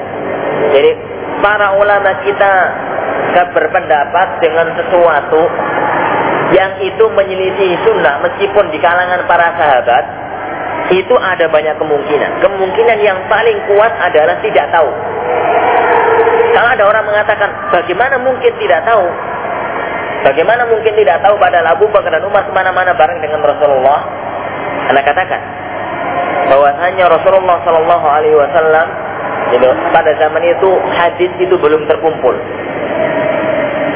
[0.77, 0.91] Jadi
[1.41, 2.53] para ulama kita
[3.57, 5.41] berpendapat dengan sesuatu
[6.53, 10.05] yang itu menyelisih sunnah meskipun di kalangan para sahabat
[10.93, 12.45] itu ada banyak kemungkinan.
[12.45, 14.91] Kemungkinan yang paling kuat adalah tidak tahu.
[16.53, 19.09] Kalau ada orang mengatakan, bagaimana mungkin tidak tahu?
[20.29, 24.05] Bagaimana mungkin tidak tahu pada Abu Bakar dan Umar ke mana-mana bareng dengan Rasulullah?
[24.93, 25.41] Anda katakan,
[26.53, 28.87] bahwasanya Rasulullah Shallallahu Alaihi Wasallam
[29.93, 32.35] pada zaman itu hadis itu belum terkumpul.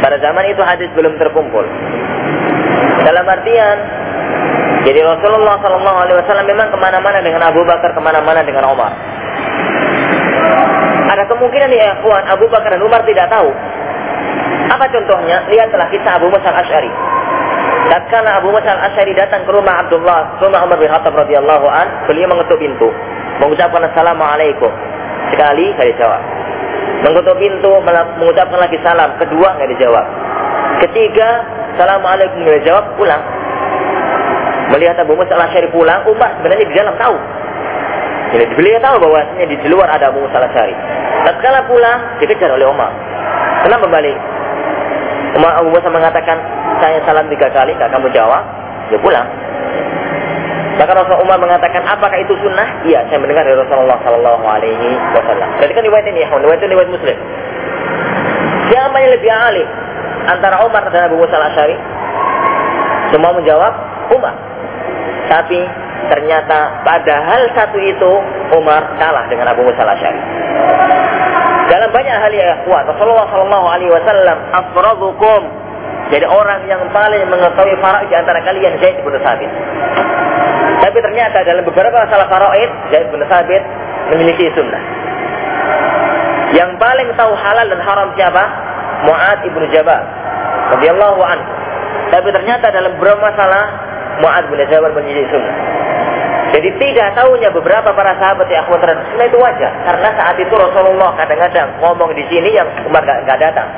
[0.00, 1.64] Pada zaman itu hadis belum terkumpul.
[3.06, 3.76] Dalam artian
[4.87, 8.94] jadi Rasulullah Shallallahu Alaihi Wasallam memang ke mana-mana dengan Abu Bakar, ke mana-mana dengan Umar.
[11.11, 13.50] Ada kemungkinan ya, Ikhwan, Abu Bakar dan Umar tidak tahu.
[14.70, 15.42] Apa contohnya?
[15.50, 16.90] Lihatlah kisah Abu Musa al-Ash'ari.
[17.90, 22.30] Tatkala Abu Musa al-Ash'ari datang ke rumah Abdullah, rumah Umar bin Khattab radhiyallahu an, beliau
[22.30, 22.87] mengetuk pintu,
[23.42, 24.70] mengucapkan assalamualaikum.
[25.34, 26.22] Sekali nggak dijawab.
[27.06, 27.72] Mengetuk pintu,
[28.20, 29.10] mengucapkan lagi salam.
[29.20, 30.06] Kedua nggak dijawab.
[30.86, 31.28] Ketiga,
[31.76, 33.22] assalamualaikum nggak dijawab, pulang.
[34.74, 37.16] Melihat Abu Musa al-Asyari pulang, Umar sebenarnya di dalam tahu.
[38.34, 40.74] Jadi beliau tahu bahwasanya di luar ada Abu Musa al-Asyari.
[41.26, 42.90] Tatkala pulang, dikejar oleh Umar.
[43.62, 44.16] Kenapa balik?
[45.38, 46.38] Umar Abu Musa mengatakan,
[46.82, 48.42] saya salam tiga kali, gak kamu jawab,
[48.90, 49.26] dia pulang.
[50.76, 52.84] Maka Rasulullah Umar mengatakan, apakah itu sunnah?
[52.84, 55.48] Iya, saya mendengar dari Rasulullah Sallallahu Alaihi Wasallam.
[55.64, 57.16] Jadi kan riwayat ini, ya, riwayat ini riwayat Muslim.
[58.68, 59.68] Siapa yang lebih alim
[60.28, 61.76] antara Umar dan Abu Musa al-Asyari?
[63.08, 63.72] Semua menjawab,
[64.12, 64.34] Umar.
[65.32, 65.60] Tapi
[66.12, 68.12] ternyata pada hal satu itu
[68.54, 70.20] Umar kalah dengan Abu Musa al-Asy'ari.
[71.66, 75.40] Dalam banyak hal ya kuat Rasulullah Shallallahu Alaihi Wasallam afradukum
[76.06, 79.50] jadi orang yang paling mengetahui faraid di antara kalian Zaid bin Sabit.
[80.76, 83.62] Tapi ternyata dalam beberapa masalah faraid Zaid bin Sabit
[84.12, 84.82] memiliki sunnah.
[86.54, 88.44] Yang paling tahu halal dan haram siapa?
[89.08, 90.02] Mu'ad ibnu Jabal
[90.76, 91.50] radhiyallahu anhu.
[92.12, 93.64] Tapi ternyata dalam beberapa masalah
[94.22, 95.56] Mu'ad bin Jabal menjadi sunnah.
[96.46, 99.72] Jadi tidak tahunya beberapa para sahabat yang akhwat sunnah itu wajar.
[99.82, 103.68] Karena saat itu Rasulullah kadang-kadang ngomong di sini yang Umar gak, gak datang.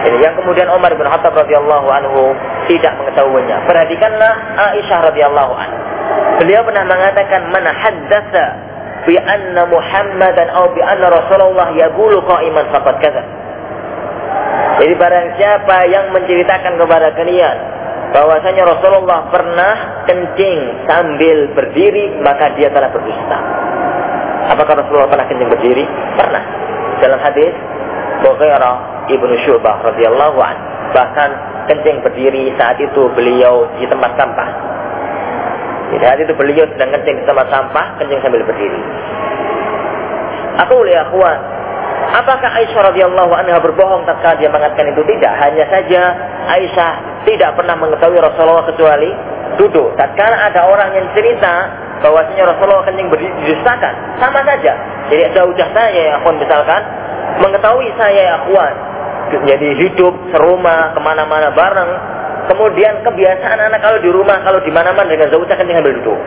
[0.00, 2.32] Jadi yang kemudian Umar bin Khattab radhiyallahu anhu
[2.68, 3.64] tidak mengetahuinya.
[3.68, 4.32] Perhatikanlah
[4.76, 5.89] Aisyah radhiyallahu anhu.
[6.40, 8.44] Beliau pernah mengatakan mana haddatsa
[9.04, 13.26] bi anna Muhammadan atau bi anna Rasulullah yaqulu qa'iman faqad kadzab.
[14.80, 17.56] Jadi barang siapa yang menceritakan kepada kalian
[18.16, 19.74] bahwasanya Rasulullah pernah
[20.08, 23.38] kencing sambil berdiri, maka dia telah berdusta.
[24.50, 25.84] Apakah Rasulullah pernah kencing berdiri?
[26.16, 26.42] Pernah.
[27.04, 27.52] Dalam hadis
[28.20, 30.56] Bukhairah ibnu Syubah radhiyallahu an.
[30.90, 31.30] Bahkan
[31.70, 34.69] kencing berdiri saat itu beliau di tempat sampah.
[35.90, 38.82] Jadi saat itu beliau sedang kencing tempat sampah, kencing sambil berdiri.
[40.66, 41.40] Aku lihat kuat.
[42.10, 45.32] Apakah Aisyah radhiyallahu anha berbohong tatkala dia mengatakan itu tidak?
[45.38, 46.02] Hanya saja
[46.58, 46.90] Aisyah
[47.26, 49.10] tidak pernah mengetahui Rasulullah kecuali
[49.58, 49.94] duduk.
[49.98, 51.54] Tatkala ada orang yang cerita
[52.00, 53.94] bahwasanya Rasulullah kencing berdiri didustakan.
[54.18, 54.72] Sama saja.
[55.10, 56.82] Jadi zaujah saya ya akhwan misalkan
[57.42, 58.74] mengetahui saya ya akhwan
[59.38, 61.92] jadi hidup serumah ke mana-mana bareng.
[62.50, 66.18] Kemudian kebiasaan anak kalau di rumah kalau di mana-mana dengan zaujah kencing sambil duduk.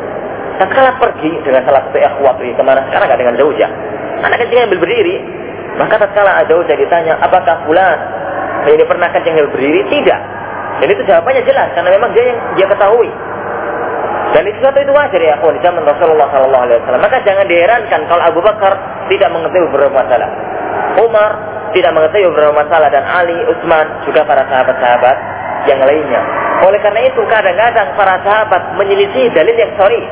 [0.56, 3.70] Tatkala pergi dengan salah satu akhwat pergi ke mana sekarang nggak dengan zaujah.
[4.24, 5.16] Anak kencing sambil berdiri.
[5.76, 8.00] Maka tatkala zaujah ditanya apakah fulan
[8.72, 9.84] ini pernah kencing sambil berdiri?
[9.92, 10.22] Tidak.
[10.80, 13.12] Dan itu jawabannya jelas karena memang dia yang dia ketahui.
[14.34, 17.04] Dan itu sesuatu itu wajar ya di zaman Rasulullah Sallallahu Alaihi Wasallam.
[17.04, 18.74] Maka jangan diherankan kalau Abu Bakar
[19.12, 20.30] tidak mengetahui beberapa masalah.
[21.04, 21.32] Umar
[21.76, 26.22] tidak mengetahui beberapa masalah dan Ali, Utsman juga para sahabat-sahabat yang lainnya.
[26.64, 30.04] Oleh karena itu kadang-kadang para sahabat menyelisih dalil yang sorry.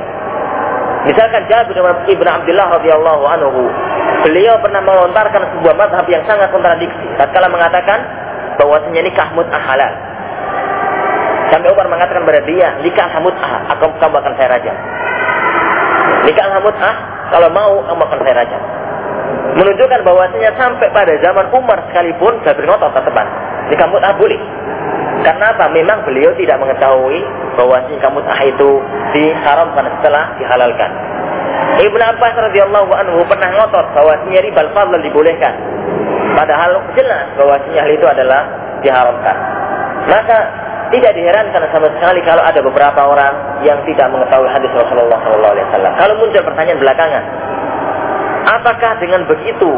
[1.01, 1.73] Misalkan Jabir
[2.05, 3.65] bin Abdullah radhiyallahu anhu,
[4.21, 7.07] beliau pernah melontarkan sebuah madhab yang sangat kontradiksi.
[7.17, 8.05] Tatkala mengatakan
[8.61, 9.93] bahwasanya nikah mut'ah halal.
[11.49, 14.77] Sampai Umar mengatakan kepada dia, nikah mut'ah, aku kamu akan saya rajam.
[16.29, 16.95] Nikah mut'ah,
[17.33, 18.61] kalau mau kamu akan saya rajam.
[19.51, 23.27] Menunjukkan bahwasanya sampai pada zaman Umar sekalipun Jabir ngotot teman.
[23.73, 24.39] Nikah mut'ah boleh.
[25.21, 25.69] Karena apa?
[25.69, 27.21] Memang beliau tidak mengetahui
[27.55, 28.69] bahwa nikah mut'ah itu
[29.13, 30.91] diharamkan setelah dihalalkan.
[31.81, 35.53] Ibnu Abbas radhiyallahu anhu pernah ngotot bahwa ribal fadl dibolehkan.
[36.35, 38.41] Padahal jelas bahwa hal itu adalah
[38.81, 39.35] diharamkan.
[40.09, 40.37] Maka
[40.91, 45.55] tidak diherankan sama sekali kalau ada beberapa orang yang tidak mengetahui hadis Rasulullah SAW.
[45.95, 47.23] Kalau muncul pertanyaan belakangan,
[48.59, 49.71] apakah dengan begitu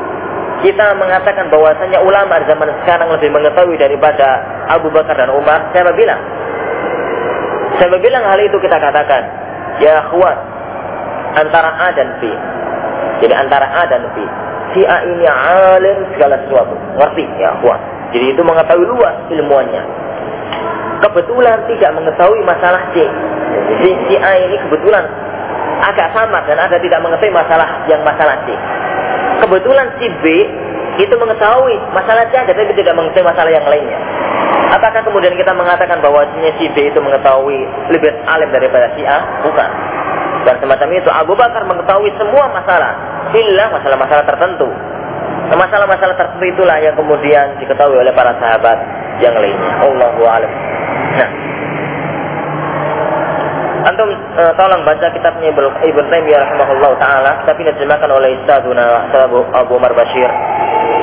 [0.63, 5.69] kita mengatakan bahwasanya ulama zaman sekarang lebih mengetahui daripada Abu Bakar dan Umar?
[5.75, 6.21] Saya bilang,
[7.77, 9.23] saya bilang hal itu kita katakan,
[9.83, 10.37] ya kuat
[11.35, 12.31] antara A dan B.
[13.19, 14.23] Jadi antara A dan B.
[14.73, 17.81] Si A ini alim segala sesuatu, ngerti ya kuat.
[18.15, 20.03] Jadi itu mengetahui luas ilmuannya
[21.03, 23.03] kebetulan tidak mengetahui masalah C.
[23.03, 25.03] Jadi si A ini kebetulan
[25.83, 28.55] agak sama dan ada tidak mengetahui masalah yang masalah C.
[29.43, 30.25] Kebetulan si B
[31.03, 33.99] itu mengetahui masalah C ada tapi tidak mengetahui masalah yang lainnya.
[34.71, 37.59] Apakah kemudian kita mengatakan bahwa si B itu mengetahui
[37.91, 39.43] lebih alim daripada si A?
[39.43, 39.69] Bukan.
[40.47, 42.93] Dan semacam itu Abu Bakar mengetahui semua masalah,
[43.35, 44.67] illa masalah-masalah tertentu.
[45.53, 48.79] Masalah-masalah tertentu itulah yang kemudian diketahui oleh para sahabat
[49.19, 49.71] yang lainnya.
[49.83, 50.51] Allahu a'lam.
[51.19, 51.52] Nah.
[53.83, 59.71] Antum uh, tolong baca kitabnya Ibn Taimiyah rahimahullah taala, tapi diterjemahkan oleh Ustazuna Abu, Abu
[59.75, 60.31] Umar Bashir.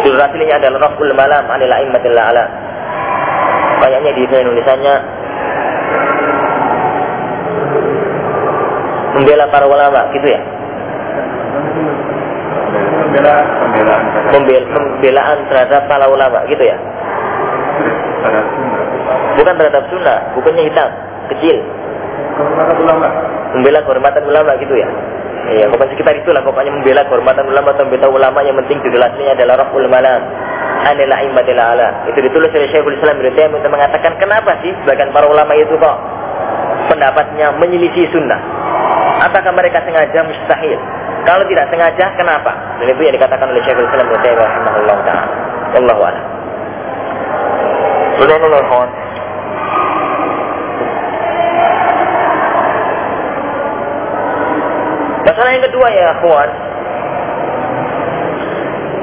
[0.00, 2.44] Judul aslinya adalah Raful Malam Anil A'immatil A'la.
[3.84, 4.94] Kayaknya di tulisannya
[9.20, 10.40] membela para ulama gitu ya
[13.10, 13.46] pembelaan
[14.30, 16.78] pembelaan pembelaan terhadap para ulama gitu ya
[19.30, 20.90] Bukan terhadap sunnah, bukannya hitam,
[21.32, 21.56] kecil.
[22.36, 23.08] Kehormatan ulama.
[23.56, 24.88] Membela kehormatan ulama gitu ya.
[25.50, 29.34] Iya, pokoknya sekitar itulah pokoknya membela kehormatan ulama atau membela ulama yang penting judul aslinya
[29.34, 30.22] adalah Raful Malam.
[30.80, 32.08] Anil A'immatil Ala.
[32.08, 35.96] Itu ditulis oleh Syekhul Islam Ibnu Taimiyah mengatakan kenapa sih sebagian para ulama itu kok
[36.88, 38.40] pendapatnya menyelisih sunnah.
[39.20, 40.80] Apakah mereka sengaja mustahil?
[41.28, 42.80] Kalau tidak sengaja, kenapa?
[42.80, 45.26] Dan itu yang dikatakan oleh Syekhul Islam Ibnu Taimiyah rahimahullah taala.
[45.76, 46.24] Wallahu a'lam.
[48.20, 48.36] Sudah
[55.40, 56.50] Masalah yang kedua ya akhwan.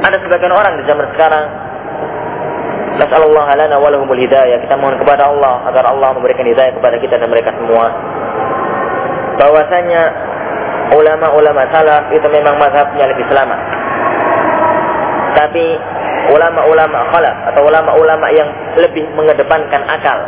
[0.05, 1.45] Ada sebagian orang di zaman sekarang
[3.01, 4.61] Nasallallahu lana wa lahumul hidayah.
[4.61, 7.89] Kita mohon kepada Allah agar Allah memberikan hidayah kepada kita dan mereka semua.
[9.41, 10.01] Bahwasanya
[10.93, 13.59] ulama-ulama salaf itu memang mazhabnya lebih selamat.
[15.41, 15.65] Tapi
[16.37, 20.21] ulama-ulama khalaf atau ulama-ulama yang lebih mengedepankan akal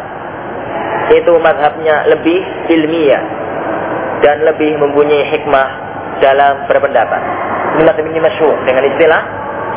[1.14, 3.22] itu mazhabnya lebih ilmiah
[4.26, 5.89] dan lebih mempunyai hikmah
[6.20, 7.22] dalam berpendapat.
[7.80, 9.22] Ini ini masyhur dengan istilah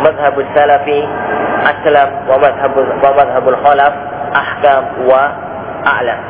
[0.02, 1.00] mazhabus salafi
[1.62, 3.94] aslam wa mazhabul wa mazhabul khalaf
[4.34, 5.22] ahkam wa
[5.86, 6.20] a'lam.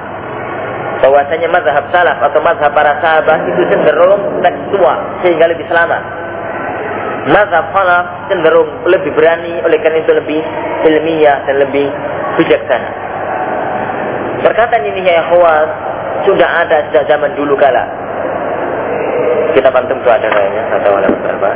[1.03, 6.03] Bahwasanya mazhab salaf atau mazhab para sahabat itu cenderung tekstual sehingga lebih selamat.
[7.33, 10.40] Mazhab khalaf cenderung lebih berani oleh karena itu lebih
[10.92, 11.88] ilmiah dan lebih
[12.38, 12.90] bijaksana.
[14.42, 15.66] Perkataan ini ya ikhwan
[16.27, 18.01] sudah ada sejak zaman dulu kala
[19.52, 21.48] kita bantu tuh ada kayaknya atau ada berapa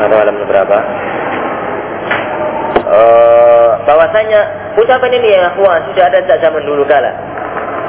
[0.00, 0.78] atau alam berapa
[2.90, 4.40] uh, bahwasanya
[4.80, 7.12] ucapan ini ya kuat sudah ada sejak zaman dulu kala.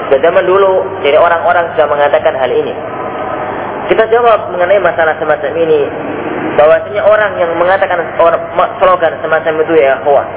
[0.09, 2.73] Sejak zaman dulu jadi orang-orang sudah mengatakan hal ini.
[3.89, 5.81] Kita jawab mengenai masalah semacam ini.
[6.55, 7.99] Bahwasanya orang yang mengatakan
[8.79, 10.27] slogan semacam itu ya kuat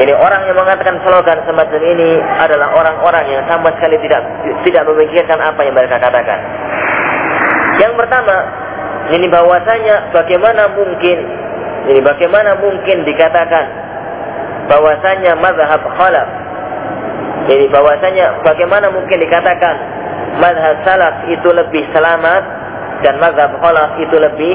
[0.00, 4.24] Jadi orang yang mengatakan slogan semacam ini adalah orang-orang yang sama sekali tidak
[4.64, 6.40] tidak memikirkan apa yang mereka katakan.
[7.76, 8.36] Yang pertama,
[9.12, 11.18] ini bahwasanya bagaimana mungkin
[11.92, 13.64] ini bagaimana mungkin dikatakan
[14.72, 16.28] bahwasanya mazhab khalaf
[17.48, 19.74] jadi bahwasanya bagaimana mungkin dikatakan
[20.38, 22.42] mazhab salaf itu lebih selamat
[23.02, 24.54] dan mazhab khalaf itu lebih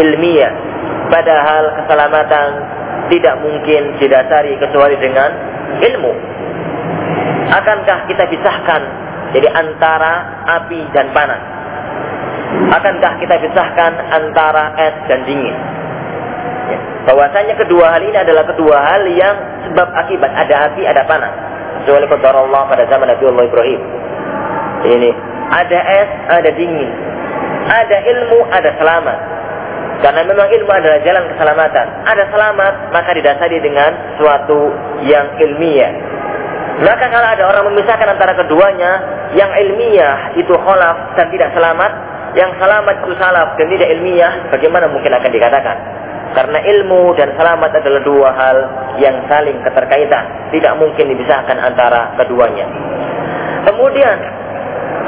[0.00, 0.54] ilmiah
[1.10, 2.48] padahal keselamatan
[3.12, 5.30] tidak mungkin didasari kecuali dengan
[5.84, 6.12] ilmu.
[7.52, 8.82] Akankah kita pisahkan
[9.36, 11.40] jadi antara api dan panas?
[12.72, 15.52] Akankah kita pisahkan antara es dan dingin?
[16.72, 16.78] Ya.
[17.12, 19.36] Bahwasanya kedua hal ini adalah kedua hal yang
[19.68, 21.32] sebab akibat ada api ada panas.
[21.84, 23.80] Kecuali qadar Allah pada zaman Nabi Allah Ibrahim.
[24.82, 25.10] Ini
[25.52, 26.90] ada es, ada dingin.
[27.62, 29.31] Ada ilmu, ada selamat.
[30.00, 31.86] Karena memang ilmu adalah jalan keselamatan.
[32.08, 34.72] Ada selamat, maka didasari dengan suatu
[35.04, 35.92] yang ilmiah.
[36.82, 38.92] Maka kalau ada orang memisahkan antara keduanya,
[39.36, 41.92] yang ilmiah itu kholaf dan tidak selamat,
[42.32, 45.76] yang selamat itu salaf dan tidak ilmiah, bagaimana mungkin akan dikatakan?
[46.32, 48.56] Karena ilmu dan selamat adalah dua hal
[48.96, 50.48] yang saling keterkaitan.
[50.48, 52.64] Tidak mungkin dipisahkan antara keduanya.
[53.68, 54.16] Kemudian,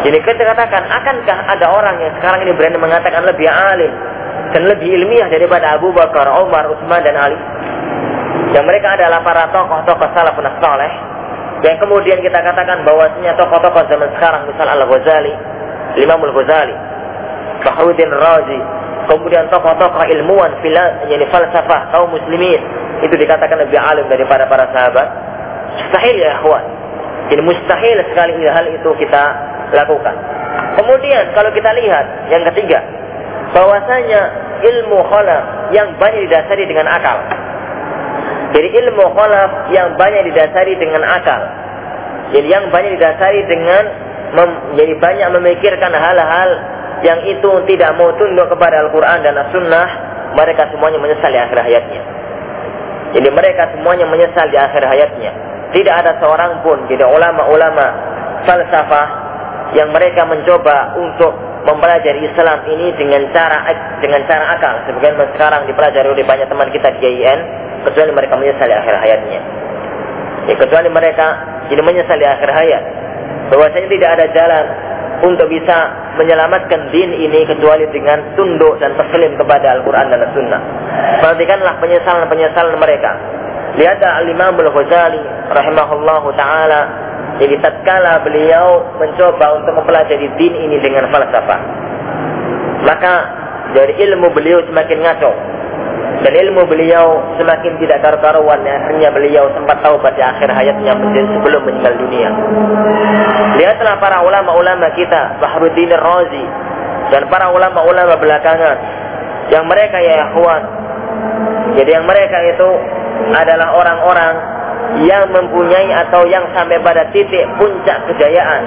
[0.05, 4.14] jadi kita katakan, akankah ada orang yang sekarang ini berani mengatakan lebih alim
[4.55, 7.39] dan lebih ilmiah daripada Abu Bakar, Umar, Utsman dan Ali.
[8.55, 10.93] Yang mereka adalah para tokoh-tokoh salafun saleh
[11.65, 15.33] yang kemudian kita katakan bahwasanya tokoh-tokoh zaman sekarang misal Al-Ghazali,
[15.97, 16.77] Imam Al-Ghazali,
[17.65, 18.61] Fakhruddin Razi,
[19.09, 20.61] kemudian tokoh-tokoh ilmuwan
[21.09, 22.61] yani falsafah kaum muslimin
[23.01, 25.09] itu dikatakan lebih alim daripada para sahabat.
[25.75, 26.65] Mustahil ya ikhwan.
[27.33, 29.23] Jadi mustahil sekali hal itu kita
[29.73, 30.15] lakukan.
[30.77, 32.85] Kemudian kalau kita lihat yang ketiga,
[33.55, 34.21] bahwasanya
[34.61, 37.19] ilmu khalaf yang banyak didasari dengan akal.
[38.55, 41.43] Jadi ilmu khalaf yang banyak didasari dengan akal.
[42.35, 43.83] Jadi yang banyak didasari dengan
[44.35, 46.51] mem, jadi banyak memikirkan hal-hal
[47.07, 49.89] yang itu tidak mau tunduk kepada Al-Quran dan As-Sunnah,
[50.35, 52.03] mereka semuanya menyesal di akhir hayatnya.
[53.15, 55.31] Jadi mereka semuanya menyesal di akhir hayatnya.
[55.71, 57.87] Tidak ada seorang pun, jadi ulama-ulama
[58.47, 59.07] falsafah
[59.75, 63.65] yang mereka mencoba untuk mempelajari Islam ini dengan cara
[64.05, 67.41] dengan cara akal sebagaimana sekarang dipelajari oleh banyak teman kita di IAIN
[67.89, 69.41] kecuali mereka menyesal di akhir hayatnya
[70.49, 71.27] ya, kecuali mereka
[71.73, 72.85] jadi di akhir hayat
[73.49, 74.65] bahwasanya tidak ada jalan
[75.25, 75.77] untuk bisa
[76.21, 80.63] menyelamatkan din ini kecuali dengan tunduk dan taslim kepada Al-Quran dan As-Sunnah.
[81.25, 83.11] Perhatikanlah penyesalan-penyesalan mereka.
[83.79, 86.81] Lihatlah Al-Imam Al-Ghazali rahimahullahu ta'ala
[87.43, 91.61] jadi tatkala beliau mencoba untuk mempelajari din ini dengan falsafah,
[92.87, 93.15] maka
[93.75, 95.33] dari ilmu beliau semakin ngaco
[96.23, 100.95] dan ilmu beliau semakin tidak karu-karuan akhirnya beliau sempat taubat di akhir hayatnya
[101.37, 102.31] sebelum meninggal dunia.
[103.59, 106.47] Lihatlah para ulama-ulama kita, Bahruddin Razi
[107.11, 108.77] dan para ulama-ulama belakangan
[109.51, 110.31] yang mereka ya.
[111.75, 112.69] Jadi yang mereka itu
[113.35, 114.54] adalah orang-orang
[115.05, 118.63] yang mempunyai atau yang sampai pada titik puncak kejayaan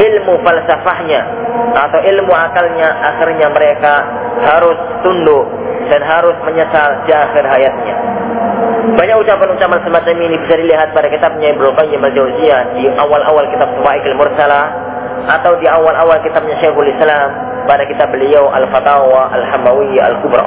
[0.00, 1.20] ilmu falsafahnya
[1.74, 3.94] atau ilmu akalnya akhirnya mereka
[4.42, 5.46] harus tunduk
[5.90, 7.96] dan harus menyesal di akhir hayatnya.
[8.94, 14.16] Banyak ucapan-ucapan semacam ini bisa dilihat pada kitabnya Ibnu Qayyim al-Jauziyah di awal-awal kitab Suwaikil
[14.16, 14.66] Mursalah
[15.24, 17.28] atau di awal-awal kitabnya Syekhul Islam
[17.64, 20.46] pada kitab beliau Al-Fatawa Al-Hamawiyah Al-Kubra.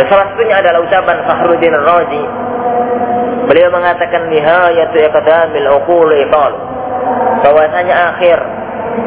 [0.00, 2.24] Dan salah satunya adalah ucapan Fakhruddin Razi
[3.48, 6.52] Beliau mengatakan nihayatu iqdamil uqul iqal.
[7.40, 8.38] Bahwasanya akhir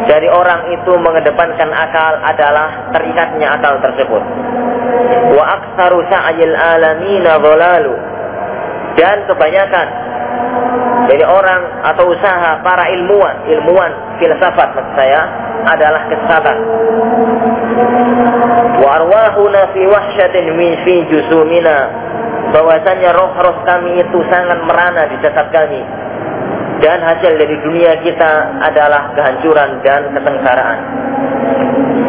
[0.10, 4.24] dari orang itu mengedepankan akal adalah terikatnya akal tersebut.
[5.38, 7.94] Wa aktsaru sa'yil alamina dhalalu.
[8.98, 9.88] Dan kebanyakan
[11.08, 15.22] dari orang atau usaha para ilmuwan, ilmuwan filsafat maksud saya
[15.70, 16.58] adalah kesesatan.
[18.82, 21.78] Wa arwahuna fi wahsyatin min fi jusumina
[22.52, 25.82] bahwasanya roh-roh kami itu sangat merana di jasad kami
[26.82, 30.80] dan hasil dari dunia kita adalah kehancuran dan kesengsaraan.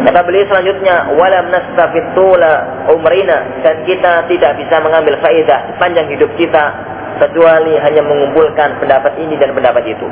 [0.03, 6.27] Kata beliau selanjutnya, walam nastafid tula umrina dan kita tidak bisa mengambil faedah sepanjang hidup
[6.35, 6.75] kita
[7.21, 10.07] kecuali hanya mengumpulkan pendapat ini dan pendapat itu.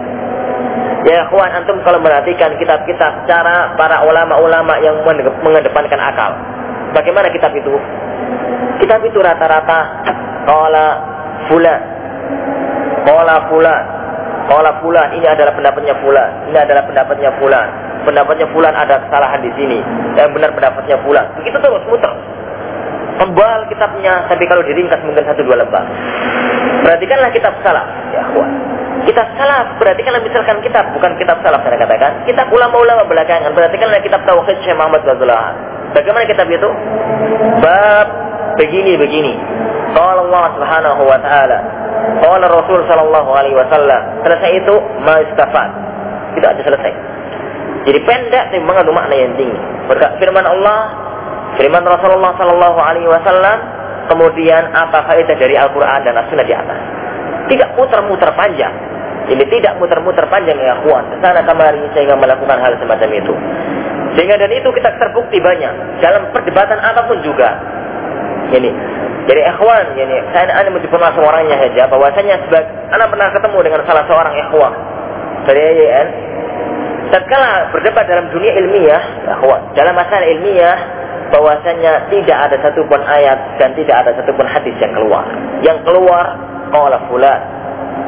[1.10, 5.02] Ya kawan antum kalau merhatikan kitab-kitab cara para ulama-ulama yang
[5.42, 6.32] mengedepankan akal.
[6.94, 7.74] Bagaimana kitab itu?
[8.86, 10.06] Kitab itu rata-rata
[10.46, 10.86] Qala
[11.50, 11.82] fulan.
[13.06, 13.84] Qala fulan.
[14.50, 15.08] Qala fulan.
[15.18, 16.32] Ini adalah pendapatnya fulan.
[16.50, 17.68] Ini adalah pendapatnya fulan.
[18.02, 19.80] Pendapatnya fulan ada kesalahan di sini.
[20.18, 21.26] Yang benar pendapatnya fulan.
[21.38, 22.14] Begitu terus muter.
[23.22, 25.86] Tebal kitabnya, tapi kalau diringkas mungkin satu dua lembar.
[26.82, 28.50] Perhatikanlah kitab salaf, ya kawan.
[29.06, 32.26] Kitab salaf, perhatikanlah misalkan kitab, bukan kitab salaf saya katakan.
[32.26, 35.54] Kitab ulama-ulama belakangan, perhatikanlah kitab Tauhid Syekh Muhammad Abdullah.
[35.94, 36.70] Bagaimana kitab itu?
[37.62, 38.08] Bab
[38.58, 39.34] begini-begini.
[39.92, 41.60] Qala Allah Subhanahu wa taala,
[42.24, 44.02] qala Rasul sallallahu alaihi wasallam.
[44.24, 45.70] Selesai itu ma istafad.
[46.38, 46.94] Tidak ada selesai.
[47.82, 49.58] Jadi pendek tapi mengandung makna yang tinggi.
[49.90, 50.80] Berkat firman Allah,
[51.58, 53.58] firman Rasulullah sallallahu alaihi wasallam,
[54.08, 56.80] kemudian apa faedah dari Al-Qur'an dan As-Sunnah di atas.
[57.50, 58.72] Tidak muter-muter panjang.
[59.28, 61.04] Ini tidak muter-muter panjang ya kuat.
[61.20, 63.34] Sana kemari sehingga melakukan hal semacam itu.
[64.18, 67.50] Sehingga dari itu kita terbukti banyak dalam perdebatan apa pun juga.
[68.52, 68.72] Ini.
[69.22, 73.82] Jadi ikhwan, ini saya ada menyebut langsung orangnya saja bahwasanya sebagai anak pernah ketemu dengan
[73.86, 74.74] salah seorang ikhwan
[75.46, 76.10] dari IAIN.
[77.12, 79.04] Tatkala berdebat dalam dunia ilmiah,
[79.38, 80.78] ikhwan, dalam masalah ilmiah
[81.30, 85.26] bahwasanya tidak ada satupun ayat dan tidak ada satupun hadis yang keluar.
[85.62, 86.26] Yang keluar
[86.74, 87.42] qala fulan,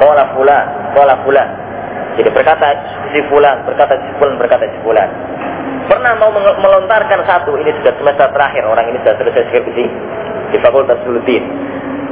[0.02, 0.66] qala fulan,
[0.98, 1.50] qala fulan.
[2.18, 2.68] Jadi berkata
[3.14, 5.10] si fulan, berkata si fulan, berkata si fulan
[5.88, 9.86] pernah mau melontarkan satu ini sudah semester terakhir orang ini sudah selesai skripsi
[10.54, 11.44] di Fakultas Sulutin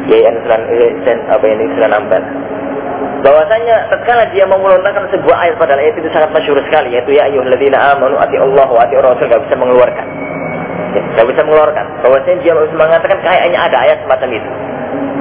[0.10, 0.64] Selan
[1.06, 2.24] Sen apa ini Selan Ampel
[3.22, 7.30] bahwasanya tatkala dia mau melontarkan sebuah ayat pada ayat itu sangat masyhur sekali yaitu ya
[7.30, 10.06] ayyuhalladzina amanu ati Allah wa ati Rasul gak bisa mengeluarkan.
[10.92, 11.86] Ya, bisa mengeluarkan.
[12.04, 14.50] Bahwasanya dia harus mengatakan kayaknya ada ayat semacam itu.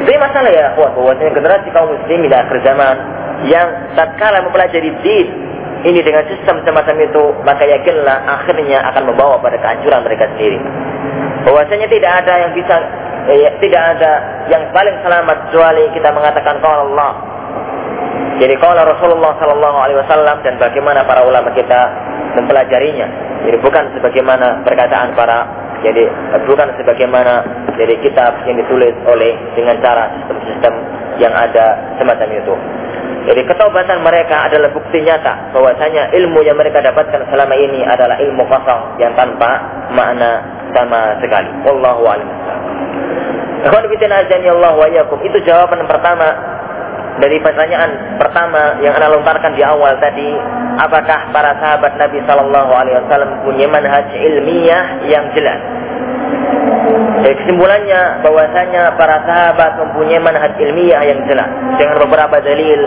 [0.02, 2.96] Itu masalah ya kuat bahwasanya generasi kaum muslimin di akhir zaman
[3.46, 5.28] yang tatkala mempelajari din
[5.80, 10.60] ini dengan sistem semacam itu, maka yakinlah akhirnya akan membawa pada kehancuran mereka sendiri.
[11.48, 12.76] Bahwasanya tidak ada yang bisa,
[13.28, 14.12] eh, tidak ada
[14.48, 17.12] yang paling selamat kecuali kita mengatakan kalau Allah.
[18.40, 21.92] Jadi kalau Rasulullah Sallallahu Alaihi Wasallam dan bagaimana para ulama kita
[22.40, 23.08] mempelajarinya.
[23.44, 25.44] Jadi bukan sebagaimana perkataan para
[25.80, 26.08] jadi
[26.44, 27.44] bukan sebagaimana
[27.76, 30.74] jadi kitab yang ditulis oleh dengan cara sistem-sistem
[31.20, 32.54] yang ada semacam itu.
[33.20, 38.48] Jadi ketaubatan mereka adalah bukti nyata bahwasanya ilmu yang mereka dapatkan selama ini adalah ilmu
[38.48, 39.60] kosong yang tanpa
[39.92, 40.40] makna
[40.72, 41.52] sama sekali.
[41.68, 42.28] Wallahu a'lam.
[45.20, 46.26] Itu jawaban pertama
[47.20, 50.32] dari pertanyaan pertama yang anda lontarkan di awal tadi,
[50.80, 55.60] apakah para sahabat Nabi Shallallahu Alaihi Wasallam punya manhaj ilmiah yang jelas?
[57.20, 62.80] Jadi kesimpulannya bahwasanya para sahabat mempunyai manhaj ilmiah yang jelas dengan beberapa dalil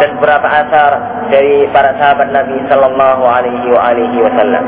[0.00, 0.90] dan beberapa asar
[1.28, 4.64] dari para sahabat Nabi Sallallahu Alaihi Wasallam.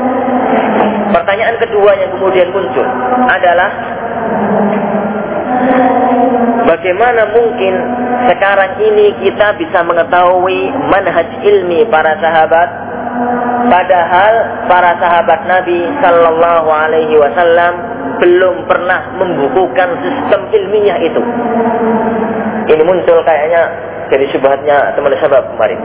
[1.11, 2.85] Pertanyaan kedua yang kemudian muncul
[3.27, 3.96] adalah
[6.67, 7.73] bagaimana mungkin
[8.27, 12.69] sekarang ini kita bisa mengetahui manhaj ilmi para sahabat
[13.67, 14.33] padahal
[14.69, 17.73] para sahabat Nabi Sallallahu Alaihi Wasallam
[18.21, 21.21] belum pernah membukukan sistem ilmiah itu.
[22.67, 23.61] Ini muncul kayaknya
[24.09, 25.79] dari subhatnya teman sahabat kemarin.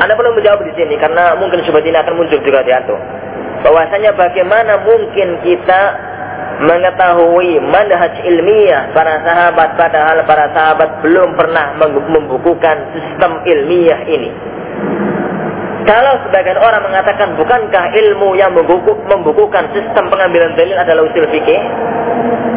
[0.00, 3.00] Anda perlu menjawab di sini karena mungkin subhat ini akan muncul juga di antum.
[3.60, 5.80] Bahwasanya bagaimana mungkin kita
[6.58, 11.78] mengetahui manhaj ilmiah para sahabat padahal para sahabat belum pernah
[12.10, 14.30] membukukan sistem ilmiah ini.
[15.88, 21.60] Kalau sebagian orang mengatakan bukankah ilmu yang membuku, membukukan sistem pengambilan dalil adalah usul fikih?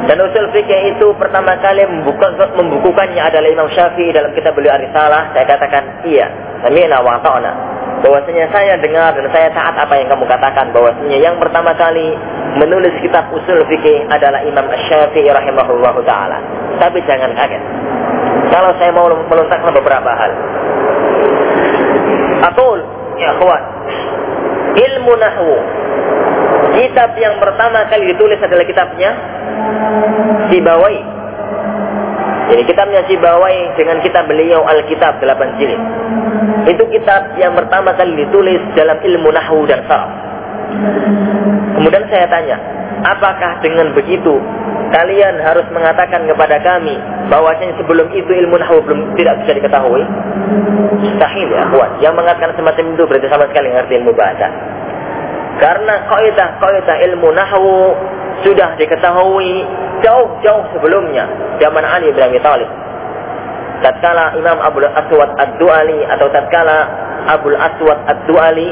[0.05, 5.31] Dan usul fikih itu pertama kali membuka, membukukannya adalah Imam Syafi'i dalam kitab beliau Arisalah.
[5.31, 6.27] Saya katakan iya,
[6.67, 7.17] sami'na wa.
[8.03, 10.75] Bahwasanya saya dengar dan saya taat apa yang kamu katakan.
[10.75, 12.11] Bahwasanya yang pertama kali
[12.59, 16.37] menulis kitab usul fikih adalah Imam Syafi'i rahimahullah taala.
[16.83, 17.63] Tapi jangan kaget.
[18.51, 20.31] Kalau saya mau melontarkan beberapa hal.
[22.51, 22.79] Atul
[23.15, 23.63] ya kawan.
[24.73, 25.57] Ilmu nahwu.
[26.73, 29.11] Kitab yang pertama kali ditulis adalah kitabnya
[30.51, 31.22] Sibawai.
[32.53, 35.81] Jadi kitabnya Sibawai dengan kitab beliau Alkitab 8 jilid.
[36.69, 40.13] Itu kitab yang pertama kali ditulis dalam ilmu nahwu dan saraf.
[41.73, 42.61] Kemudian saya tanya,
[43.09, 44.37] apakah dengan begitu
[44.93, 46.93] kalian harus mengatakan kepada kami
[47.33, 50.05] bahwasanya sebelum itu ilmu nahwu belum tidak bisa diketahui?
[51.01, 51.91] Mustahil ya, kawan.
[52.05, 54.47] Yang mengatakan semacam itu berarti sama sekali ngerti ilmu bahasa.
[55.57, 57.97] Karena kaidah-kaidah ilmu nahwu
[58.41, 59.61] sudah diketahui
[60.01, 61.29] jauh-jauh sebelumnya
[61.61, 62.69] zaman Ali bin Abi Thalib.
[63.85, 66.77] Tatkala Imam Abu Aswad Ad-Duali atau tatkala
[67.27, 68.67] Abu Aswad Ad-Duali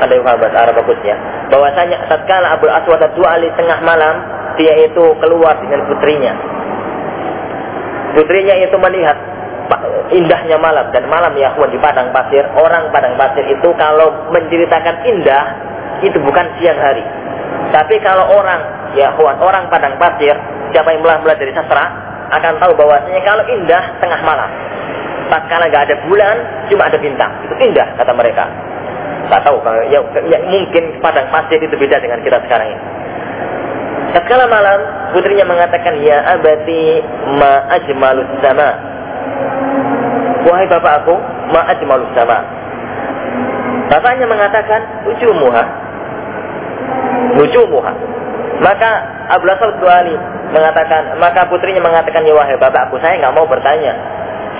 [0.00, 1.14] ada yang bahasa Arab bagusnya
[1.50, 4.14] bahwasanya tatkala Abu Aswad Ad-Duali tengah malam
[4.58, 6.34] dia itu keluar dengan putrinya.
[8.10, 9.16] Putrinya itu melihat
[10.10, 15.44] indahnya malam dan malam ya di padang pasir orang padang pasir itu kalau menceritakan indah
[16.02, 17.06] itu bukan siang hari
[17.70, 20.34] tapi kalau orang ya orang padang pasir
[20.74, 24.50] siapa yang mulai dari sastra akan tahu bahwasanya kalau indah tengah malam.
[25.30, 26.36] Tatkala nggak ada bulan,
[26.70, 27.30] cuma ada bintang.
[27.46, 28.50] Itu indah kata mereka.
[29.30, 32.82] Nggak tahu kalau ya, ya, mungkin padang pasir itu beda dengan kita sekarang ini.
[34.10, 34.78] Tatkala malam,
[35.14, 36.98] putrinya mengatakan, Ya abati
[37.38, 38.70] ma ajmalus sama.
[40.50, 41.14] Wahai bapak aku,
[41.54, 42.42] ma ajmalus sama.
[43.86, 45.64] Bapaknya mengatakan, Ujumuha.
[47.38, 47.92] Ujumuha.
[48.60, 48.90] Maka
[49.32, 49.72] Abu Lasal
[50.52, 53.96] mengatakan, maka putrinya mengatakan, Ya wahai bapakku, saya nggak mau bertanya.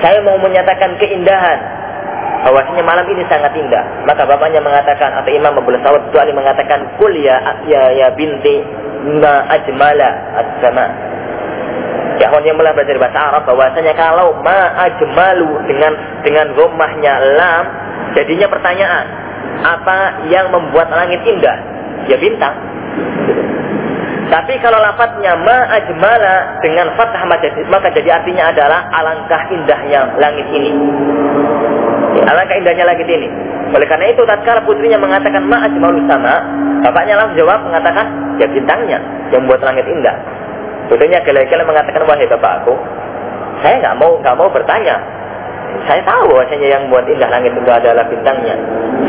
[0.00, 1.58] Saya mau menyatakan keindahan
[2.40, 3.84] bahwasanya malam ini sangat indah.
[4.08, 7.36] Maka bapaknya mengatakan atau Imam Abu Sa'ud Ali mengatakan, "Kul ya
[7.68, 8.64] ya ya binti
[9.20, 10.08] ma ajmala
[10.40, 10.86] as-sama."
[12.20, 17.64] Ya, yang mulai belajar bahasa Arab bahwasanya kalau ma ajmalu dengan dengan gomahnya lam
[18.12, 19.04] jadinya pertanyaan
[19.64, 21.56] apa yang membuat langit indah?
[22.08, 22.56] Ya bintang.
[24.30, 27.26] Tapi kalau lafadznya ma ajmala dengan fathah
[27.66, 30.70] maka jadi artinya adalah alangkah indahnya langit ini.
[32.30, 33.26] Alangkah indahnya langit ini.
[33.74, 36.46] Oleh karena itu tatkala putrinya mengatakan ma ajmalus sama,
[36.86, 38.06] bapaknya langsung jawab mengatakan
[38.38, 38.98] ya bintangnya
[39.34, 40.14] yang membuat langit indah.
[40.86, 42.74] Putrinya gele-gele mengatakan wahai bapakku,
[43.62, 45.19] saya nggak mau nggak mau bertanya.
[45.88, 48.54] Saya tahu bahwasanya yang membuat indah langit itu adalah bintangnya.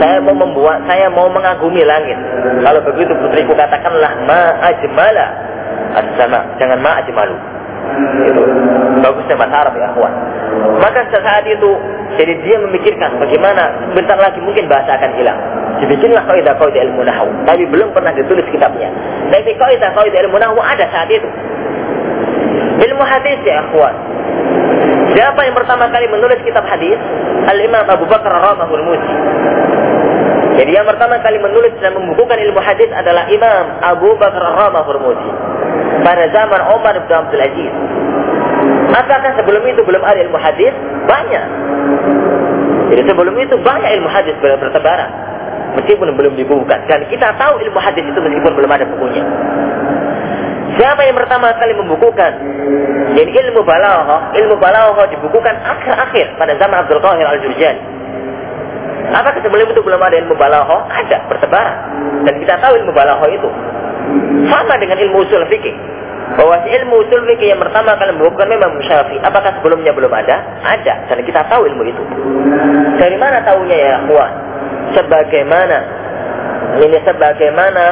[0.02, 2.18] Saya mau membuat, saya mau mengagumi langit.
[2.64, 5.28] Kalau begitu putriku katakanlah ma ajmala
[6.00, 7.38] as-sama, jangan ma ajmalu.
[8.24, 8.42] Itu
[9.04, 10.14] bagusnya bahasa Arab ya, kawan.
[10.80, 11.70] Maka saat itu
[12.20, 15.40] jadi dia memikirkan bagaimana bentar lagi mungkin bahasa akan hilang.
[15.82, 18.92] Dibikinlah kaidah kaidah ilmu nahu, tapi belum pernah ditulis kitabnya.
[19.34, 21.30] Tapi kaidah kaidah ilmu nahu ada saat itu.
[22.82, 23.96] Ilmu hadis ya akhwan.
[25.12, 26.96] Siapa yang pertama kali menulis kitab hadis?
[27.52, 29.16] Al-Imam Abu Bakar Ramahul Musi.
[30.56, 35.32] Jadi yang pertama kali menulis dan membukukan ilmu hadis adalah Imam Abu Bakar Ramahul Musi.
[36.02, 37.74] Pada zaman Umar bin Abdul Aziz.
[38.92, 40.74] Apakah sebelum itu belum ada ilmu hadis?
[41.08, 41.46] Banyak.
[42.92, 45.12] Jadi sebelum itu banyak ilmu hadis bertebaran.
[45.76, 46.88] Meskipun belum dibukukan.
[46.88, 49.24] Dan kita tahu ilmu hadis itu meskipun belum ada bukunya.
[50.80, 52.32] Siapa yang pertama kali membukukan
[53.12, 57.82] jadi ilmu balaghah, ilmu balaghah dibukukan akhir-akhir pada zaman Abdul Qahir Al-Jurjani.
[59.12, 60.88] Apakah sebelum itu belum ada ilmu balaghah?
[60.88, 61.78] Ada, bertebaran.
[62.24, 63.50] Dan kita tahu ilmu balaghah itu
[64.48, 65.76] sama dengan ilmu usul fikih
[66.40, 69.20] bahwa ilmu usul fikih yang pertama kali bukan memang Syafi'i.
[69.20, 70.40] Apakah sebelumnya belum ada?
[70.64, 71.12] Ada.
[71.12, 72.04] Dan kita tahu ilmu itu.
[72.96, 74.32] Dari mana tahunya ya, Ikhwan?
[74.96, 75.78] Sebagaimana
[76.80, 77.84] ini sebagaimana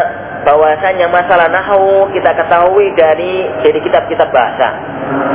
[0.48, 4.70] bahwasanya masalah nahu kita ketahui dari dari kitab-kitab bahasa.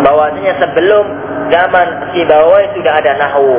[0.05, 1.05] Bahwasanya sebelum
[1.53, 3.53] zaman si Sibawai sudah ada nahu,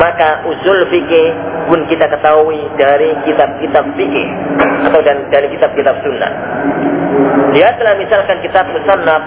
[0.00, 1.28] maka usul fikih
[1.68, 4.28] pun kita ketahui dari kitab-kitab fikih
[4.88, 6.32] atau dan dari kitab-kitab sunnah.
[7.52, 9.22] Dia telah misalkan kitab Musannaf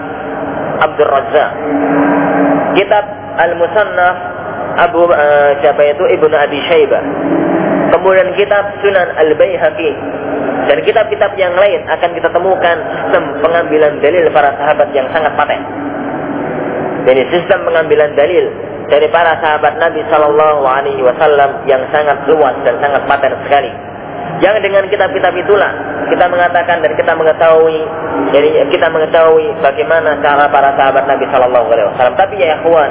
[0.82, 1.50] Abdul Razak.
[2.78, 3.04] Kitab
[3.36, 4.16] Al-Musannaf
[4.72, 7.04] Abu uh, siapa itu Ibnu Abi Syaibah.
[7.92, 9.90] Kemudian kitab Sunan Al-Baihaqi
[10.70, 15.60] dan kitab-kitab yang lain akan kita temukan sistem pengambilan dalil para sahabat yang sangat paten.
[17.02, 18.46] Jadi sistem pengambilan dalil
[18.86, 23.72] dari para sahabat Nabi Shallallahu Alaihi Wasallam yang sangat luas dan sangat paten sekali.
[24.38, 25.72] Yang dengan kitab-kitab itulah
[26.10, 27.82] kita mengatakan dan kita mengetahui
[28.30, 32.14] jadi kita mengetahui bagaimana cara para sahabat Nabi Shallallahu Alaihi Wasallam.
[32.14, 32.90] Tapi ya ikhwan,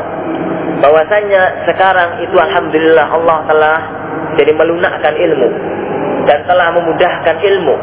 [0.84, 1.42] bahwasanya
[1.72, 3.78] sekarang itu alhamdulillah Allah telah
[4.36, 5.50] jadi melunakkan ilmu
[6.30, 7.76] dan telah memudahkan ilmu.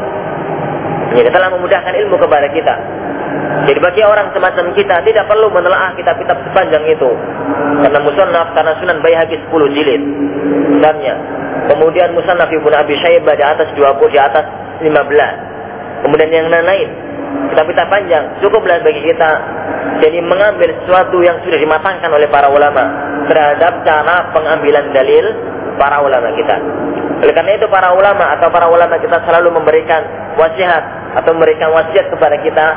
[1.09, 2.75] Jadi telah memudahkan ilmu kepada kita.
[3.65, 7.09] Jadi bagi orang semacam kita tidak perlu menelaah kitab-kitab sepanjang itu.
[7.85, 10.01] Karena musannaf karena Sunan Baihaqi 10 jilid.
[10.69, 11.15] Sebenarnya
[11.69, 14.45] Kemudian Musannaf Ibnu Abi Syaibah di atas 20, di atas
[14.81, 16.01] 15.
[16.01, 16.89] Kemudian yang lain-lain.
[17.53, 19.31] Kitab-kitab panjang cukuplah bagi kita
[20.01, 22.89] jadi mengambil sesuatu yang sudah dimatangkan oleh para ulama
[23.29, 25.25] terhadap cara pengambilan dalil
[25.77, 26.57] para ulama kita.
[27.19, 30.01] Oleh karena itu para ulama atau para ulama kita selalu memberikan
[30.39, 30.83] wasiat
[31.19, 32.67] atau memberikan wasiat kepada kita.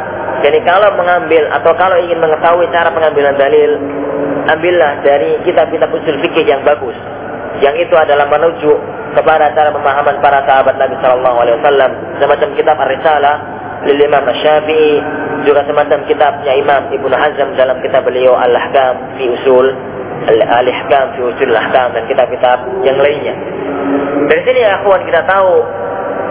[0.43, 3.79] Jadi kalau mengambil atau kalau ingin mengetahui cara pengambilan dalil,
[4.51, 6.99] ambillah dari kitab-kitab usul fikih yang bagus
[7.63, 8.73] yang itu adalah menuju
[9.15, 13.37] kepada cara pemahaman para sahabat Nabi Shallallahu Alaihi Wasallam semacam kitab Ar-Risalah
[13.87, 14.99] lil Imam Syafi'i
[15.47, 19.75] juga semacam kitabnya Imam Ibnu Hazm dalam kitab beliau Al-Ahkam fi Usul
[20.27, 23.35] Al-Ihkam fi Usul Al-Ahkam dan kitab-kitab yang lainnya.
[24.29, 25.55] Dari sini ya kawan kita tahu,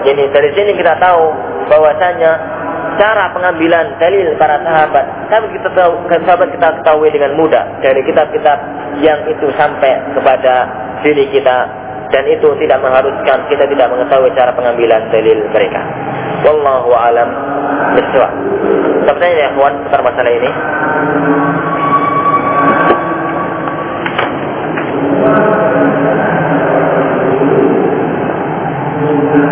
[0.07, 1.23] jadi dari sini kita tahu
[1.67, 2.31] bahwasanya
[2.99, 8.57] cara pengambilan dalil para sahabat, sahabat kita tahu, sahabat kita ketahui dengan mudah dari kitab-kitab
[9.01, 10.53] yang itu sampai kepada
[11.01, 11.57] diri kita
[12.11, 15.81] dan itu tidak mengharuskan kita tidak mengetahui cara pengambilan dalil mereka.
[16.43, 17.29] Wallahu alam
[17.95, 18.31] bisawab.
[19.07, 20.51] Sampai ya kawan tentang masalah ini.
[29.31, 29.47] Sebagai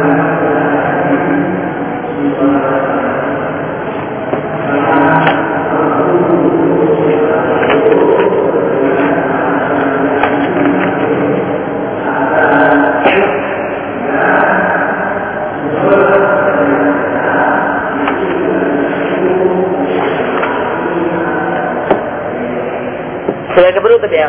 [23.80, 24.28] kebetulan ya,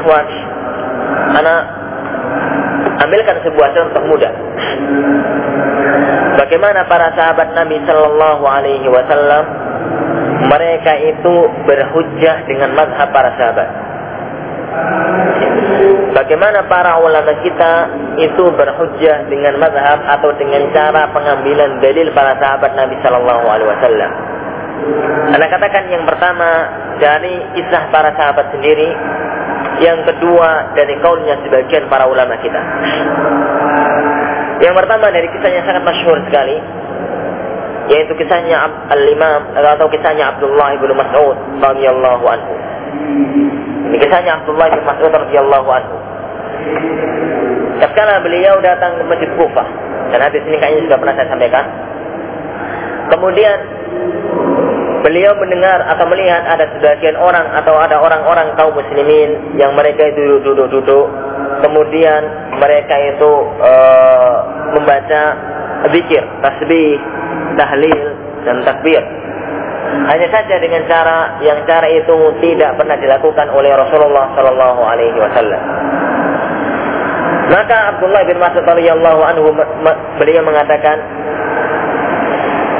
[1.35, 1.61] Anak
[3.03, 4.40] ambilkan sebuah contoh mudah.
[6.39, 9.45] Bagaimana para sahabat Nabi Shallallahu Alaihi Wasallam
[10.51, 11.35] mereka itu
[11.67, 13.69] berhujjah dengan mazhab para sahabat.
[16.15, 17.73] Bagaimana para ulama kita
[18.19, 24.13] itu berhujjah dengan mazhab atau dengan cara pengambilan dalil para sahabat Nabi Shallallahu Alaihi Wasallam.
[25.37, 26.49] Anda katakan yang pertama
[26.99, 28.91] dari kisah para sahabat sendiri,
[29.85, 32.63] yang kedua dari kaulnya sebagian para ulama kita.
[34.61, 36.57] Yang pertama dari kisah yang sangat masyhur sekali,
[37.89, 38.61] yaitu kisahnya
[38.93, 42.55] Al-Imam atau kisahnya Abdullah bin Mas'ud radhiyallahu anhu.
[43.89, 45.97] Ini kisahnya Abdullah bin Mas'ud radhiyallahu anhu.
[47.81, 49.69] Tatkala beliau datang ke Masjid Kufah,
[50.13, 51.65] dan hadis ini kayaknya sudah pernah saya sampaikan.
[53.11, 53.59] Kemudian
[55.01, 60.45] beliau mendengar atau melihat ada sebagian orang atau ada orang-orang kaum muslimin yang mereka itu
[60.45, 61.07] duduk-duduk
[61.65, 62.23] kemudian
[62.61, 63.31] mereka itu
[63.61, 63.73] e,
[64.77, 65.23] membaca
[65.95, 66.97] zikir, tasbih,
[67.57, 68.01] tahlil
[68.45, 69.03] dan takbir.
[69.91, 75.63] Hanya saja dengan cara yang cara itu tidak pernah dilakukan oleh Rasulullah Shallallahu Alaihi Wasallam.
[77.51, 79.51] Maka Abdullah bin Mas'ud radhiyallahu anhu
[80.23, 81.03] beliau mengatakan,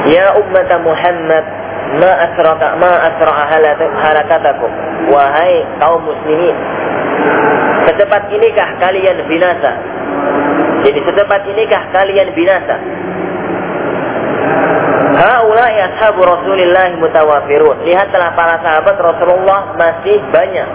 [0.07, 1.45] Ya umat Muhammad,
[1.99, 3.43] ma asraka ma asra'a
[3.99, 4.71] harakatakum
[5.11, 6.55] wahai kaum muslimin
[7.89, 9.75] secepat inikah kalian binasa
[10.81, 12.75] jadi secepat inikah kalian binasa
[15.11, 17.85] Haulai ashabu Rasulillah mutawafirun.
[17.85, 20.69] Lihatlah para sahabat Rasulullah masih banyak.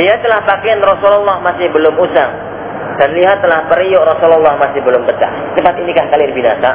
[0.00, 2.32] Lihatlah pakaian Rasulullah masih belum usang.
[2.96, 5.28] Dan lihatlah periuk Rasulullah masih belum pecah.
[5.60, 6.70] Cepat inikah kalian binasa?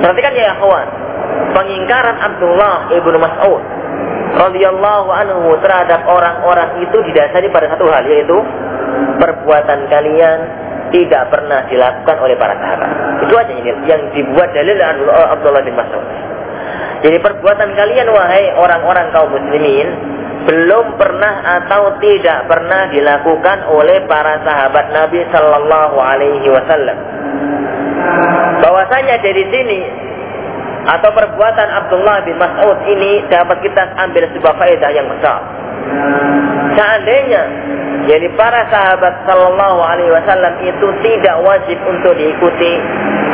[0.00, 0.88] Perhatikan ya kawan
[1.52, 3.62] pengingkaran Abdullah ibnu Mas'ud
[4.34, 8.38] radhiyallahu anhu terhadap orang-orang itu didasari pada satu hal yaitu
[9.18, 10.38] perbuatan kalian
[10.94, 12.90] tidak pernah dilakukan oleh para sahabat.
[13.26, 14.78] Itu aja ini yang dibuat dalil
[15.34, 16.06] Abdullah bin Mas'ud.
[17.04, 19.88] Jadi perbuatan kalian wahai orang-orang kaum muslimin
[20.44, 26.98] belum pernah atau tidak pernah dilakukan oleh para sahabat Nabi Sallallahu Alaihi Wasallam.
[28.60, 29.80] Bahwasanya dari sini
[30.84, 35.63] atau perbuatan Abdullah bin Mas'ud ini dapat kita ambil sebuah faedah yang besar.
[36.74, 37.42] Seandainya
[38.04, 42.72] jadi para sahabat Sallallahu Alaihi Wasallam itu tidak wajib untuk diikuti,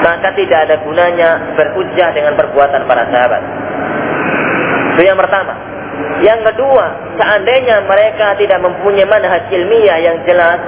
[0.05, 3.43] maka tidak ada gunanya berhujjah dengan perbuatan para sahabat.
[4.95, 5.55] Itu yang pertama.
[6.21, 6.87] Yang kedua,
[7.17, 10.61] seandainya mereka tidak mempunyai manhaj ilmiah yang jelas,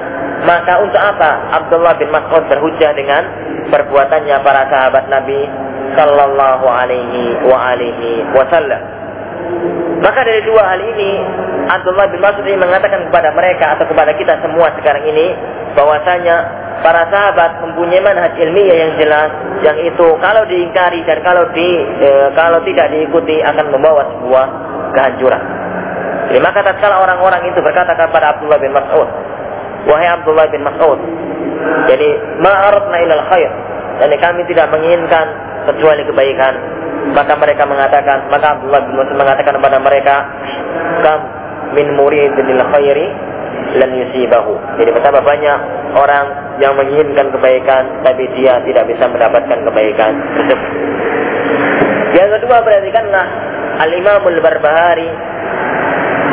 [0.45, 3.23] maka untuk apa Abdullah bin Mas'ud berhujjah dengan
[3.71, 5.41] perbuatannya para sahabat Nabi
[5.95, 8.83] sallallahu alaihi wa alihi wasallam.
[10.03, 11.13] Maka dari dua hal ini
[11.69, 15.37] Abdullah bin Mas'ud ini mengatakan kepada mereka atau kepada kita semua sekarang ini
[15.79, 16.37] bahwasanya
[16.83, 19.31] para sahabat mempunyai manhaj ilmiah yang jelas
[19.63, 21.69] yang itu kalau diingkari dan kalau di
[22.03, 24.47] e, kalau tidak diikuti akan membawa sebuah
[24.97, 25.43] kehancuran.
[26.33, 29.09] Jadi maka tatkala orang-orang itu berkata kepada Abdullah bin Mas'ud,
[29.87, 30.99] wahai Abdullah bin Mas'ud,
[31.89, 32.09] jadi
[32.41, 33.53] ma'aratna ilal khair.
[34.01, 35.27] Dan kami tidak menginginkan
[35.69, 36.55] kecuali kebaikan.
[37.13, 40.17] Maka mereka mengatakan, maka Abdullah bin Mas'ud mengatakan kepada mereka,
[41.03, 41.21] kam
[41.73, 43.07] min muridil khairi
[43.77, 44.55] lan yusibahu.
[44.81, 45.59] Jadi betapa banyak
[45.97, 46.27] orang
[46.61, 50.13] yang menginginkan kebaikan tapi dia tidak bisa mendapatkan kebaikan.
[52.13, 53.27] Yang kedua perhatikanlah
[53.81, 55.09] Al-Imam Al-Barbahari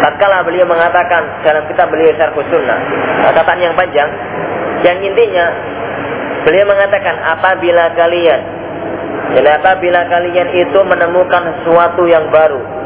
[0.03, 2.79] tatkala beliau mengatakan dalam kitab beliau Syarh Sunnah,
[3.23, 4.09] catatan yang panjang
[4.83, 5.45] yang intinya
[6.47, 8.41] beliau mengatakan apabila kalian
[9.35, 12.78] jadi apabila kalian itu menemukan sesuatu yang baru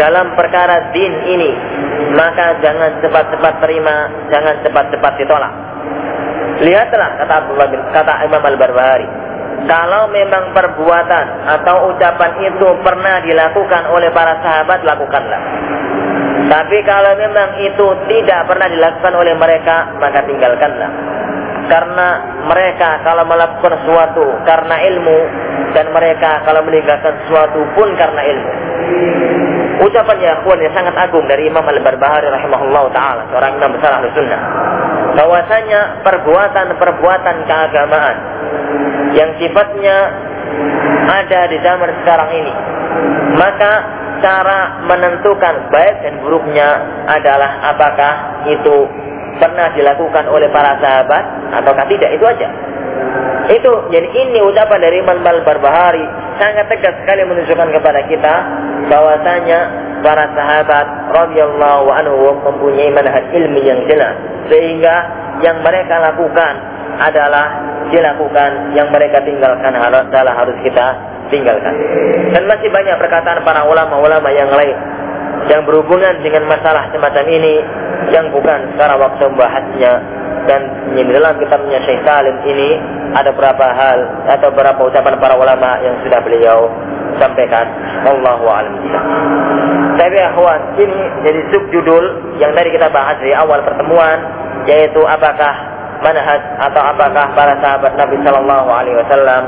[0.00, 1.52] dalam perkara din ini,
[2.16, 5.52] maka jangan cepat-cepat terima, jangan cepat-cepat ditolak.
[6.64, 9.08] Lihatlah kata Abdullah bin kata Imam Al-Barbahari,
[9.68, 11.26] kalau memang perbuatan
[11.60, 15.42] atau ucapan itu pernah dilakukan oleh para sahabat, lakukanlah.
[16.48, 20.90] Tapi kalau memang itu tidak pernah dilakukan oleh mereka, maka tinggalkanlah
[21.70, 22.08] karena
[22.50, 25.18] mereka kalau melakukan sesuatu karena ilmu
[25.70, 28.52] dan mereka kalau meninggalkan sesuatu pun karena ilmu.
[29.80, 34.40] Ucapan ya yang sangat agung dari Imam Al-Barbahari rahimahullah taala, seorang imam besar ahli sunnah.
[35.16, 38.16] Bahwasanya perbuatan-perbuatan keagamaan
[39.16, 39.96] yang sifatnya
[41.08, 42.52] ada di zaman sekarang ini,
[43.40, 43.72] maka
[44.20, 46.68] cara menentukan baik dan buruknya
[47.08, 48.76] adalah apakah itu
[49.40, 51.24] pernah dilakukan oleh para sahabat
[51.56, 52.48] ataukah tidak itu aja
[53.50, 56.04] itu jadi ini ucapan dari Imam Al Barbahari
[56.40, 58.34] sangat tegas sekali menunjukkan kepada kita
[58.88, 59.60] bahwasanya
[60.00, 64.16] para sahabat radhiyallahu anhum mempunyai manhaj ilmi yang jelas.
[64.48, 64.94] Sehingga
[65.44, 66.54] yang mereka lakukan
[66.96, 67.46] adalah
[67.92, 70.96] dilakukan yang mereka tinggalkan adalah harus kita
[71.28, 71.74] tinggalkan.
[72.32, 74.99] Dan masih banyak perkataan para ulama-ulama yang lain
[75.48, 77.54] yang berhubungan dengan masalah semacam ini
[78.12, 79.92] yang bukan sekarang waktu membahasnya
[80.48, 80.60] dan
[80.96, 82.74] di dalam kitabnya Syekh Salim ini
[83.14, 83.98] ada beberapa hal
[84.34, 86.70] atau beberapa ucapan para ulama yang sudah beliau
[87.18, 87.66] sampaikan.
[88.06, 88.74] Allahu a'lam
[90.00, 92.04] Tapi akhwan, ini jadi subjudul
[92.40, 94.18] yang tadi kita bahas di awal pertemuan
[94.64, 95.54] yaitu apakah
[96.00, 99.42] manhaj atau apakah para sahabat Nabi Shallallahu alaihi wasallam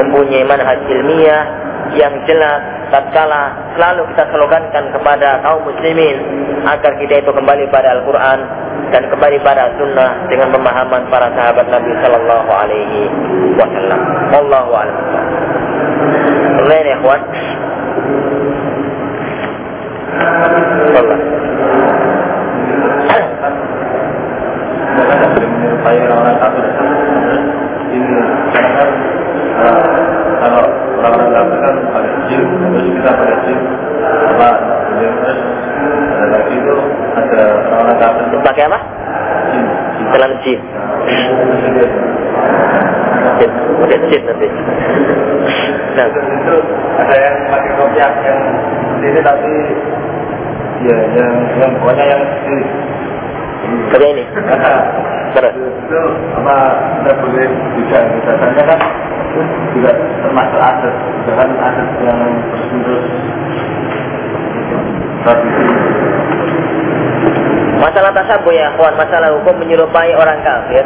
[0.00, 1.44] mempunyai manhaj ilmiah
[1.92, 6.16] yang jelas tatkala selalu kita slogankan kepada kaum muslimin
[6.66, 8.38] agar kita itu kembali pada Al-Quran
[8.90, 13.00] dan kembali pada sunnah dengan pemahaman para sahabat Nabi Sallallahu Alaihi
[13.54, 14.00] Wasallam.
[14.34, 14.98] Allahu a'lam.
[16.66, 16.98] Lain ya,
[30.40, 30.64] kalau
[31.00, 31.79] orang-orang
[32.30, 33.12] jin terus kita
[33.44, 33.58] jin
[34.30, 34.48] apa
[35.20, 35.40] terus
[36.20, 36.76] ada lagi itu
[37.16, 37.40] ada
[37.72, 38.78] orang-orang kafir pakai apa?
[39.50, 39.64] Jin
[40.12, 40.60] dalam jin.
[43.40, 43.50] Jin
[43.80, 44.48] pakai jin nanti.
[45.96, 46.06] Nah.
[46.10, 46.56] Itu
[47.00, 48.40] ada yang pakai kopiah yang
[49.00, 49.54] ini tapi
[50.84, 52.64] ya yang yang pokoknya yang ini
[53.88, 54.24] Seperti ini.
[55.30, 55.54] Terus.
[55.56, 56.00] Itu
[56.36, 56.56] apa
[57.00, 58.80] kita boleh juga misalnya kan
[59.76, 62.18] juga termasuk aset, juga kan aset yang
[62.50, 63.06] terus-menerus
[65.24, 65.64] tradisi.
[67.80, 70.84] Masalah tasabuh ya, kawan, masalah hukum menyerupai orang kafir.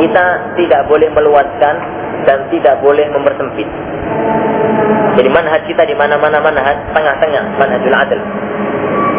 [0.00, 0.24] Kita
[0.56, 1.74] tidak boleh meluaskan
[2.24, 3.68] dan tidak boleh mempersempit.
[5.16, 8.20] Jadi manhaj kita di mana-mana manhaj tengah-tengah, manhajul adil.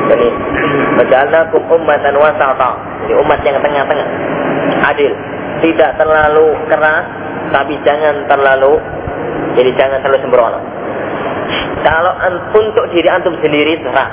[0.07, 0.27] Jadi
[0.97, 2.69] Wajalnakum ummatan wasata.
[3.05, 4.07] Jadi umat yang tengah-tengah.
[4.93, 5.13] Adil.
[5.57, 7.05] Tidak terlalu keras,
[7.51, 8.77] tapi jangan terlalu
[9.57, 10.59] jadi jangan terlalu sembrono.
[11.81, 12.13] Kalau
[12.53, 14.11] untuk diri antum sendiri terserah.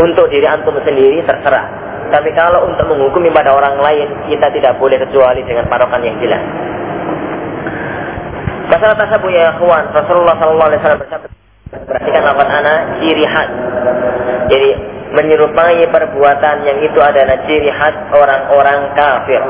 [0.00, 1.66] Untuk diri antum sendiri terserah.
[2.10, 6.42] Tapi kalau untuk menghukumi pada orang lain, kita tidak boleh kecuali dengan patokan yang jelas.
[8.68, 11.28] Masalah tasabuh ya kawan, Rasulullah SAW bersabda,
[11.88, 13.48] perhatikan lapan anak ciri khas.
[14.48, 14.70] Jadi
[15.12, 19.40] menyerupai perbuatan yang itu adalah ciri khas orang-orang kafir.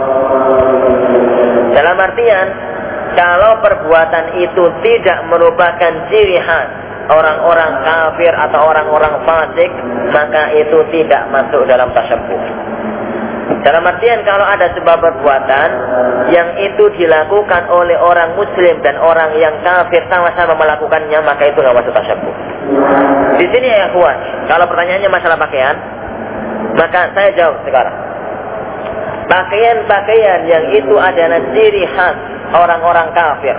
[1.73, 2.47] Dalam artian,
[3.15, 6.69] kalau perbuatan itu tidak merupakan ciri khas
[7.11, 9.71] orang-orang kafir atau orang-orang fasik,
[10.15, 12.43] maka itu tidak masuk dalam tasyabuh.
[13.63, 15.69] Dalam artian kalau ada sebuah perbuatan
[16.35, 21.77] yang itu dilakukan oleh orang muslim dan orang yang kafir sama-sama melakukannya, maka itu nggak
[21.79, 22.35] masuk tasyabuh.
[23.39, 24.19] Di sini ya kuat.
[24.51, 25.77] Kalau pertanyaannya masalah pakaian,
[26.75, 27.97] maka saya jawab sekarang.
[29.31, 32.17] Pakaian-pakaian yang itu adalah ciri khas
[32.53, 33.57] orang-orang kafir,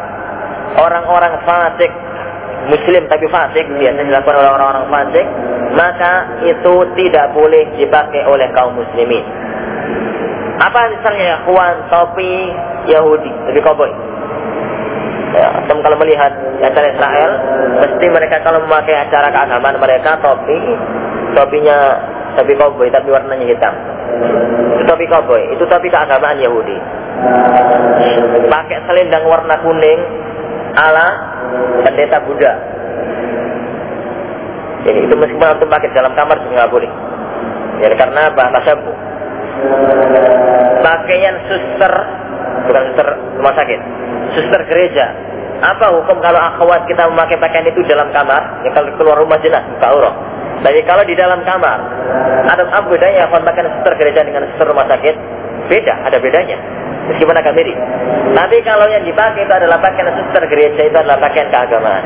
[0.77, 1.91] orang-orang fasik,
[2.67, 5.25] muslim tapi fasik, biasanya dilakukan oleh orang-orang fasik,
[5.73, 6.13] maka
[6.45, 9.42] itu tidak boleh dipakai oleh kaum muslimin.
[10.63, 12.31] Apa misalnya ya, kawan topi
[12.87, 13.91] Yahudi, topi koboi.
[15.33, 17.31] Ya, kalau melihat acara Israel,
[17.83, 20.55] mesti mereka kalau memakai acara keagamaan mereka topi,
[21.35, 21.77] topinya
[22.39, 23.75] topi koboi tapi warnanya hitam.
[24.77, 26.77] Itu topi koboi, itu topi keagamaan Yahudi.
[28.47, 29.99] Pakai selendang warna kuning
[30.79, 31.07] ala
[31.83, 32.53] pendeta Buddha.
[34.83, 36.91] Jadi itu meskipun untuk pakai dalam kamar juga nggak boleh.
[37.83, 39.12] Jadi karena bahasa sabu.
[40.83, 41.93] Pakaian suster
[42.67, 43.07] bukan suster
[43.39, 43.79] rumah sakit,
[44.35, 45.05] suster gereja.
[45.63, 48.65] Apa hukum kalau akhwat kita memakai pakaian itu dalam kamar?
[48.67, 50.15] Ya kalau keluar rumah jelas buka aurat.
[50.63, 51.79] Tapi kalau di dalam kamar,
[52.51, 55.15] ada apa bedanya akhwat pakaian suster gereja dengan suster rumah sakit?
[55.71, 56.59] Beda, ada bedanya.
[57.07, 57.75] Meskipun agak mirip.
[58.31, 62.03] Tapi kalau yang dipakai itu adalah pakaian suster gereja itu adalah pakaian keagamaan.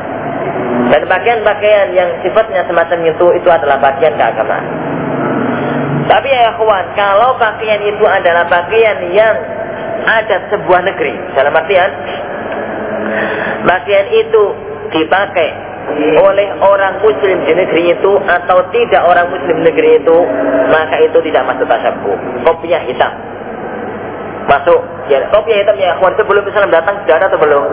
[0.88, 4.64] Dan pakaian-pakaian yang sifatnya semacam itu itu adalah pakaian keagamaan.
[6.08, 9.36] Tapi ya kawan, kalau pakaian itu adalah pakaian yang
[10.08, 11.90] ada sebuah negeri, dalam artian
[13.68, 14.42] pakaian itu
[14.88, 15.48] dipakai
[16.20, 20.16] oleh orang muslim di negeri itu atau tidak orang muslim di negeri itu,
[20.68, 22.16] maka itu tidak masuk tasyabuh.
[22.44, 23.12] Kopinya hitam.
[24.48, 24.80] Masuk.
[25.08, 27.64] Ya, kopinya hitam ya, kawan sebelum Islam datang sudah ada atau belum?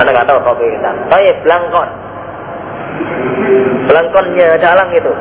[0.00, 0.94] Anda nggak tahu kopi hitam.
[1.08, 1.88] Tapi belangkon.
[3.88, 5.12] Belangkonnya dalang itu.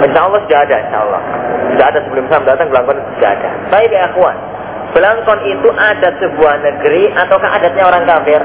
[0.00, 1.22] Insya Allah sudah ada, insya Allah.
[1.74, 3.48] Sudah ada sebelum Islam datang, belangkon sudah ada.
[3.68, 4.06] Baik ya.
[4.90, 8.40] Belangkon itu ada sebuah negeri ataukah adatnya orang kafir?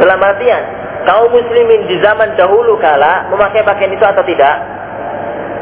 [0.00, 0.62] Dalam artian,
[1.06, 4.56] kaum muslimin di zaman dahulu kala memakai pakaian itu atau tidak?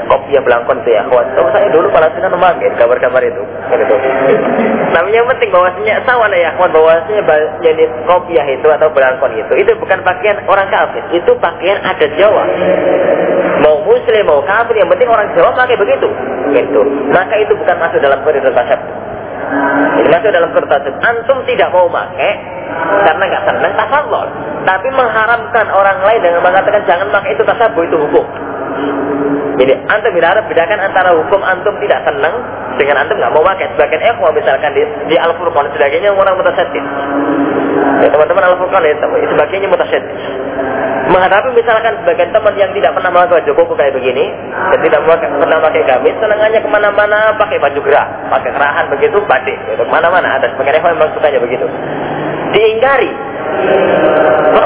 [0.08, 1.26] Kopiah belangkon itu ya, kawan.
[1.36, 3.42] Tahu saya dulu sedang memakai gambar-gambar itu.
[3.68, 3.94] Kan itu.
[4.88, 7.22] Tapi yang penting bahwasanya sawan ya, kawan bahwasanya
[7.60, 12.44] jadi kopiah itu atau belangkon itu, itu bukan pakaian orang kafir, itu pakaian adat Jawa.
[13.60, 16.08] Mau muslim, mau kafir, yang penting orang Jawa pakai begitu.
[16.56, 16.80] Gitu.
[17.12, 18.88] Maka itu bukan masuk dalam koridor tasawuf.
[20.00, 22.32] Ini masuk dalam koridor Antum tidak mau pakai
[23.04, 24.28] karena nggak senang tasawuf.
[24.64, 28.26] Tapi mengharamkan orang lain dengan mengatakan jangan pakai itu tasawuf itu hukum.
[29.58, 32.34] Jadi antum ada bedakan antara hukum antum tidak senang
[32.78, 33.66] dengan antum nggak mau pakai.
[33.74, 36.84] Sebagian ikhwah misalkan di, di Al-Furqan sebagainya orang mutasyadid.
[38.06, 40.14] Ya teman-teman Al-Furqan ya sebagainya mutasyadid.
[41.08, 45.58] Menghadapi misalkan sebagian teman yang tidak pernah memakai baju koko kayak begini dan tidak pernah
[45.64, 49.82] pakai gamis, senangannya ke mana-mana pakai baju gerah, pakai kerahan begitu, batik, gitu.
[49.82, 51.64] ke mana-mana ada sebagian ikhwah memang sukanya begitu.
[52.52, 53.08] Diingkari,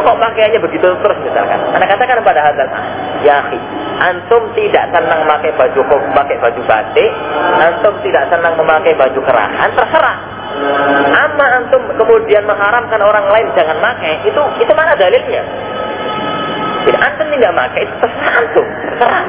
[0.03, 1.59] kok pakaiannya begitu terus misalkan.
[1.73, 2.69] Anda katakan pada hadal
[3.23, 3.59] ya akhi,
[4.03, 5.81] antum tidak senang memakai baju
[6.13, 7.11] pakai baju batik,
[7.63, 10.19] antum tidak senang memakai baju kerahan, terserah.
[11.17, 15.72] Amma antum kemudian mengharamkan orang lain jangan pakai, itu itu mana dalilnya?
[16.83, 19.23] Jadi antum tidak pakai itu terserah antum, terserah.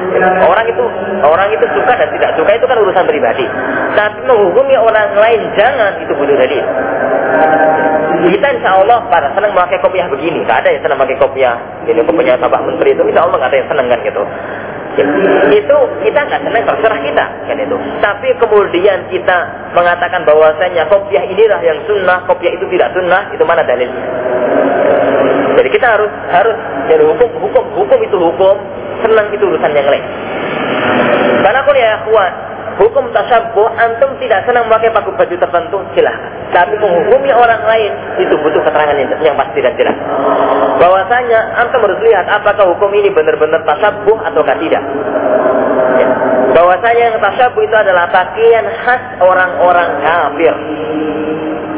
[0.50, 0.84] Orang itu
[1.22, 3.46] orang itu suka dan tidak suka itu kan urusan pribadi.
[3.94, 6.64] Tapi menghukumi orang lain jangan itu butuh dalil.
[8.24, 10.42] Kita insya Allah pada senang memakai kopiah begini.
[10.48, 11.56] Gak ada yang senang memakai kopiah.
[11.84, 14.22] Ini kopiahnya Bapak Menteri itu insya Allah gak ada yang senang kan gitu.
[15.50, 15.76] Itu
[16.06, 17.76] kita nggak senang terserah kita kan itu.
[17.98, 19.38] Tapi kemudian kita
[19.74, 24.04] mengatakan bahwasanya kopiah inilah yang sunnah, kopiah itu tidak sunnah, itu mana dalilnya?
[25.54, 28.56] Jadi kita harus harus jadi hukum hukum hukum itu hukum,
[29.02, 30.04] senang itu urusan yang lain.
[31.42, 32.32] Karena aku ya kuat,
[32.78, 36.30] hukum tasabbuh antum tidak senang memakai paku baju tertentu silahkan.
[36.54, 39.96] Tapi menghukumi orang lain itu butuh keterangan yang, yang pasti dan jelas.
[40.78, 44.84] Bahwasanya antum harus lihat apakah hukum ini benar-benar tasabbuh ataukah tidak.
[45.94, 46.10] Ya.
[46.50, 50.54] bahwasanya yang tasabbuh itu adalah pakaian khas orang-orang kafir.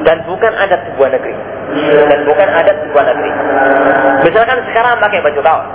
[0.07, 3.31] Dan bukan adat sebuah negeri dan bukan adat sebuah negeri
[4.25, 5.67] misalkan sekarang pakai baju kaos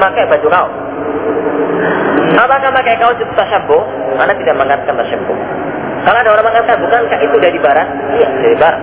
[0.00, 0.74] pakai baju kaos
[2.36, 3.82] Apakah pakai kaos itu tasyabuh?
[4.20, 5.38] Anda tidak mengatakan tasyabuh.
[6.04, 7.88] Kalau ada orang mengatakan, bukankah itu dari barat?
[8.14, 8.80] Iya, dari barat.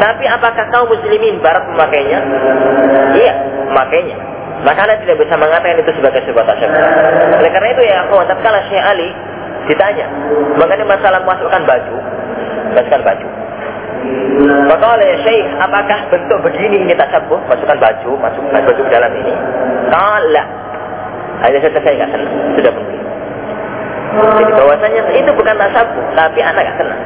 [0.00, 2.18] Tapi apakah kaum muslimin barat memakainya?
[3.14, 3.34] Iya,
[3.70, 4.16] memakainya.
[4.64, 6.82] Maka Anda tidak bisa mengatakan itu sebagai sebuah tasyabuh.
[7.38, 9.08] Oleh karena itu ya, kawan, kalau Syekh Ali
[9.66, 10.06] ditanya
[10.56, 11.96] mengenai masalah masukkan baju,
[12.74, 13.28] masukkan baju.
[14.68, 17.40] Maka oleh Syekh, apakah bentuk begini ini tasyabuh?
[17.48, 19.34] Masukkan baju, masukkan baju ke dalam ini.
[19.88, 20.46] Kalau
[21.40, 23.00] hanya saja saya nggak senang, sudah mungkin.
[24.16, 27.00] Jadi bahwasanya itu bukan tasabuh, tapi anak nggak senang.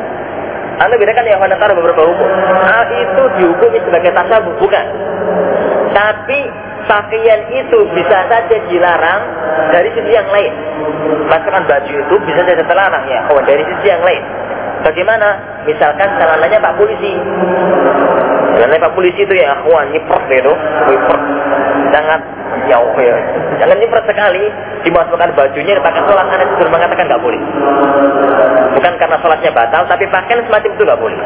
[0.80, 2.28] Anda bedakan ya antara beberapa hukum.
[2.64, 4.86] A itu dihukumi sebagai tasabuh, bukan.
[5.92, 6.38] Tapi
[6.88, 9.22] pakaian itu bisa saja dilarang
[9.70, 10.52] dari sisi yang lain.
[11.28, 14.22] Masukkan baju itu bisa saja terlarang ya, kawan dari sisi yang lain.
[14.80, 15.28] Bagaimana?
[15.68, 17.12] Misalkan celananya Pak Polisi.
[18.56, 20.52] Celananya Pak Polisi itu ya, kawan nyipert gitu,
[20.88, 21.22] nyipert.
[21.92, 22.20] Sangat
[22.68, 23.16] jauh ya.
[23.60, 24.44] Jangan nyiprat sekali
[24.80, 27.40] dimasukkan bajunya dipakai sholat anak itu mengatakan nggak boleh.
[28.70, 31.18] Bukan karena sholatnya batal, tapi pakaian semacam itu nggak boleh.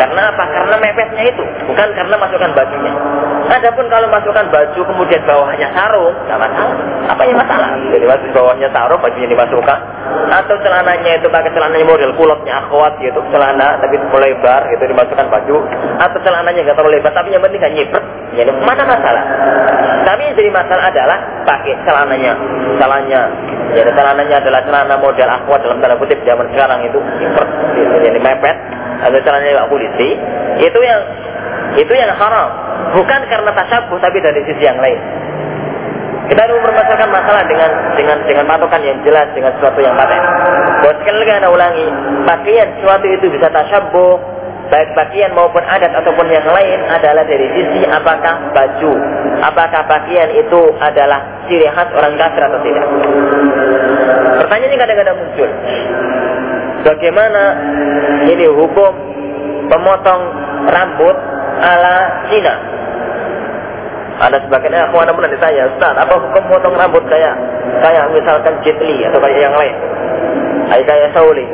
[0.00, 0.44] Karena apa?
[0.48, 2.92] Karena mepetnya itu, bukan karena masukkan bajunya.
[3.50, 6.76] Adapun kalau masukkan baju kemudian bawahnya sarung, nggak masalah.
[7.10, 7.70] Apa yang masalah?
[7.90, 9.78] Jadi masuk bawahnya sarung, bajunya dimasukkan.
[10.30, 15.56] Atau celananya itu pakai celananya model kulotnya akhwat gitu, celana tapi lebar gitu dimasukkan baju.
[15.98, 18.04] Atau celananya nggak terlalu lebar, tapi yang penting nggak nyipret.
[18.30, 19.24] Jadi mana masalah?
[20.06, 22.32] Tapi jadi masalah adalah pakai celananya,
[22.76, 23.22] celananya.
[23.70, 27.48] Jadi celananya adalah celana model akhwat dalam tanda kutip zaman sekarang itu import,
[28.02, 28.56] jadi mepet.
[29.00, 30.18] Ada celananya polisi.
[30.60, 31.00] Itu yang
[31.78, 32.50] itu yang haram.
[32.98, 34.98] Bukan karena tasabuh tapi dari sisi yang lain.
[36.30, 40.22] Kita harus mempermasalahkan masalah dengan dengan dengan patokan yang jelas dengan sesuatu yang paten.
[40.86, 41.86] Buat sekali lagi anda ulangi,
[42.22, 44.14] pakaian sesuatu itu bisa tasabuh,
[44.70, 48.92] baik pakaian maupun adat ataupun yang lain adalah dari sisi apakah baju,
[49.42, 52.86] apakah pakaian itu adalah ciri khas orang kafir atau tidak.
[54.40, 55.50] Pertanyaan ini kadang-kadang muncul.
[56.80, 57.42] Bagaimana
[58.30, 58.92] ini hukum
[59.68, 60.22] pemotong
[60.70, 61.16] rambut
[61.60, 61.94] ala
[62.30, 62.54] Cina?
[64.20, 67.34] Ada sebagian aku anak pun ditanya, Ustaz, apa hukum potong rambut kayak
[67.80, 69.76] kayak misalkan Jet Li atau kayak yang lain?
[70.68, 71.46] Kayak kayak Sauli.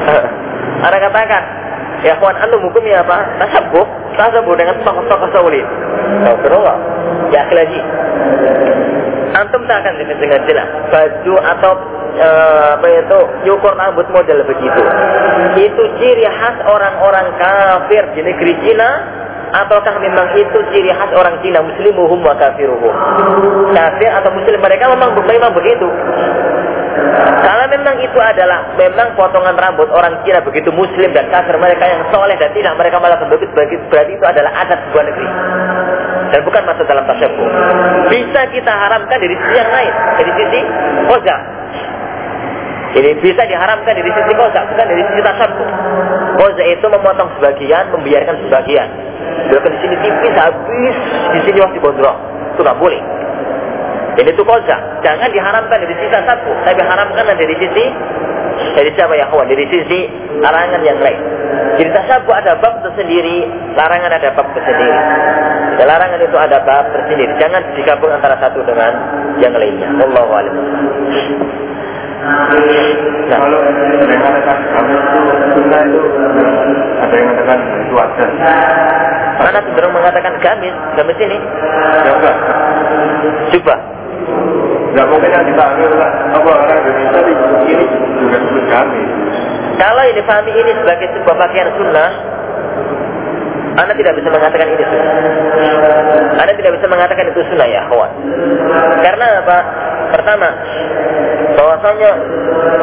[0.86, 1.42] Ada katakan,
[2.00, 3.16] Ya kawan, anda hukumnya apa?
[3.44, 3.84] Tasabuh,
[4.16, 5.60] tasabuh dengan tokoh-tokoh Sauli.
[6.24, 6.76] Astagfirullah.
[7.28, 7.80] Ya lagi.
[9.30, 11.72] Antum tak akan dengan, dengan jelas baju atau
[12.18, 12.28] e,
[12.74, 14.82] apa itu nyukur rambut model begitu.
[15.60, 18.88] Itu ciri khas orang-orang kafir di negeri Cina
[19.50, 22.94] ataukah memang itu ciri khas orang Cina muslimuhum wa kafiruhum
[23.74, 25.88] kafir atau muslim mereka memang memang begitu
[27.40, 32.02] kalau memang itu adalah memang potongan rambut orang Cina begitu muslim dan kafir mereka yang
[32.14, 33.46] soleh dan tidak mereka malah berbeda
[33.90, 35.28] berarti itu adalah adat sebuah negeri
[36.30, 37.46] dan bukan masuk dalam tasyabuh.
[38.06, 40.60] Bisa kita haramkan dari sisi yang lain, dari sisi
[41.10, 41.36] koza.
[42.90, 45.68] Ini bisa diharamkan dari sisi koza, bukan dari sisi tasyabuh.
[46.42, 48.88] Koza itu memotong sebagian, membiarkan sebagian.
[49.46, 50.96] Biarkan di sini tipis habis,
[51.30, 52.18] di sini masih gondrong.
[52.54, 53.00] Itu nggak boleh.
[54.18, 54.76] Ini itu koza.
[55.06, 57.84] Jangan diharamkan dari sisi tasyabuh, tapi haramkan dari sisi
[58.74, 59.46] dari siapa ya kawan?
[59.46, 59.98] Dari sisi
[60.42, 61.20] larangan yang lain.
[61.78, 63.46] Jadi tasyabuh ada bab tersendiri,
[63.78, 64.98] larangan ada bab tersendiri.
[65.78, 67.32] Dan larangan itu ada bab tersendiri.
[67.38, 68.92] Jangan digabung antara satu dengan
[69.38, 69.88] yang lainnya.
[69.94, 70.54] Allah a'lam.
[72.20, 72.52] Nah.
[73.30, 75.20] Kalau yang mengatakan kami itu
[75.56, 76.00] sunnah itu
[77.00, 78.26] ada yang mengatakan itu ada.
[79.40, 81.38] Mana cenderung mengatakan gamis, gamis ini?
[82.04, 82.36] Ya enggak.
[83.56, 83.76] Coba.
[84.90, 85.90] Enggak mungkin yang dipanggil
[86.34, 87.20] apa orang Indonesia
[87.70, 87.84] ini
[88.20, 89.08] juga sebut gamis.
[89.80, 92.10] Kalau ini difahami ini sebagai sebuah pakaian sunnah,
[93.80, 95.14] anda tidak bisa mengatakan ini sunnah.
[96.36, 98.12] Anda tidak bisa mengatakan itu sunnah ya, kawan.
[99.00, 99.58] Karena apa?
[100.10, 100.48] Pertama,
[101.56, 102.10] bahwasanya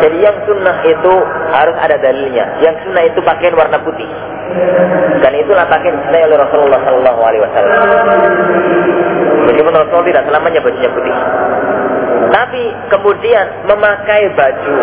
[0.03, 1.13] jadi yang sunnah itu
[1.51, 2.45] harus ada dalilnya.
[2.63, 4.09] Yang sunnah itu pakaian warna putih.
[5.21, 7.77] Dan itulah pakaian dicintai oleh Rasulullah Sallallahu Alaihi Wasallam.
[9.51, 11.15] Meskipun Rasul tidak selamanya bajunya putih.
[12.27, 14.75] Tapi kemudian memakai baju,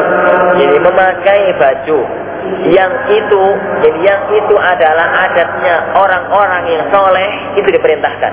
[0.56, 2.23] jadi memakai baju
[2.64, 3.44] yang itu
[3.84, 7.28] jadi yang itu adalah adatnya orang-orang yang soleh
[7.60, 8.32] itu diperintahkan.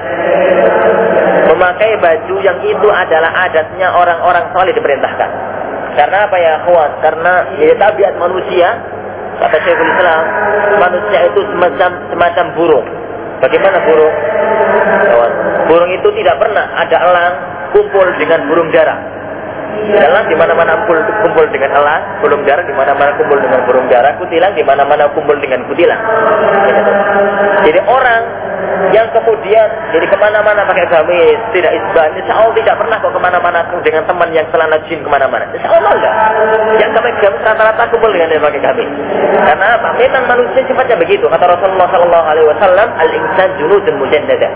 [1.51, 5.29] Memakai baju yang itu adalah adatnya orang-orang soleh diperintahkan.
[5.99, 6.91] Karena apa ya kawan?
[7.03, 8.69] Karena ini tabiat manusia
[9.43, 10.23] kata Syekhul Islam
[10.79, 12.87] manusia itu semacam semacam burung.
[13.41, 14.15] Bagaimana burung?
[15.67, 17.33] Burung itu tidak pernah ada elang
[17.75, 19.20] kumpul dengan burung darah
[19.91, 24.53] Elang di mana-mana kumpul, dengan elang, burung darah di mana-mana kumpul dengan burung darah, kutilang
[24.55, 26.01] di mana-mana kumpul dengan kutilang.
[27.65, 28.21] Jadi orang
[28.91, 33.21] yang kemudian jadi ke mana-mana pakai gamis, tidak isban, insya Allah tidak pernah kok ke
[33.21, 35.43] mana-mana dengan teman yang celana jin ke mana-mana.
[35.53, 36.15] Insya Allah enggak.
[36.81, 38.89] Yang pakai gamis rata-rata kumpul dengan yang pakai gamis.
[39.43, 39.89] Karena apa?
[39.97, 41.25] Memang manusia sifatnya begitu.
[41.27, 44.49] Kata Rasulullah Sallallahu Alaihi Wasallam, al-insan junudun mujannada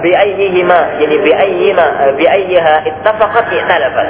[0.00, 1.86] biayyihima jadi biayyima
[2.16, 4.08] biayyiha ittafaqat i'talafat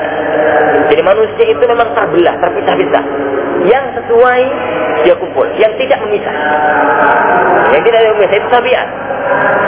[0.91, 3.05] jadi manusia itu memang terbelah terpisah-pisah
[3.65, 4.43] yang sesuai
[5.05, 5.47] dia kumpul.
[5.57, 6.35] Yang tidak memisah
[7.75, 8.89] yang tidak memisah itu tabiat.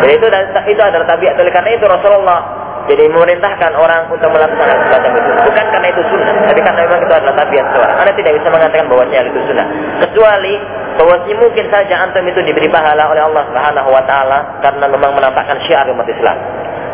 [0.05, 0.27] Jadi itu
[0.71, 1.35] itu adalah tabiat.
[1.41, 2.41] Oleh karena itu Rasulullah
[2.87, 5.31] jadi memerintahkan orang untuk melakukan semacam itu.
[5.43, 7.97] Bukan karena itu sunnah, tapi karena memang itu adalah tabiat seorang.
[7.99, 9.67] Anda tidak bisa mengatakan bahwasanya itu sunnah.
[10.07, 10.55] Kecuali
[10.97, 15.59] bahwasanya mungkin saja antum itu diberi pahala oleh Allah Subhanahu wa taala karena memang menampakkan
[15.67, 16.39] syiar umat Islam.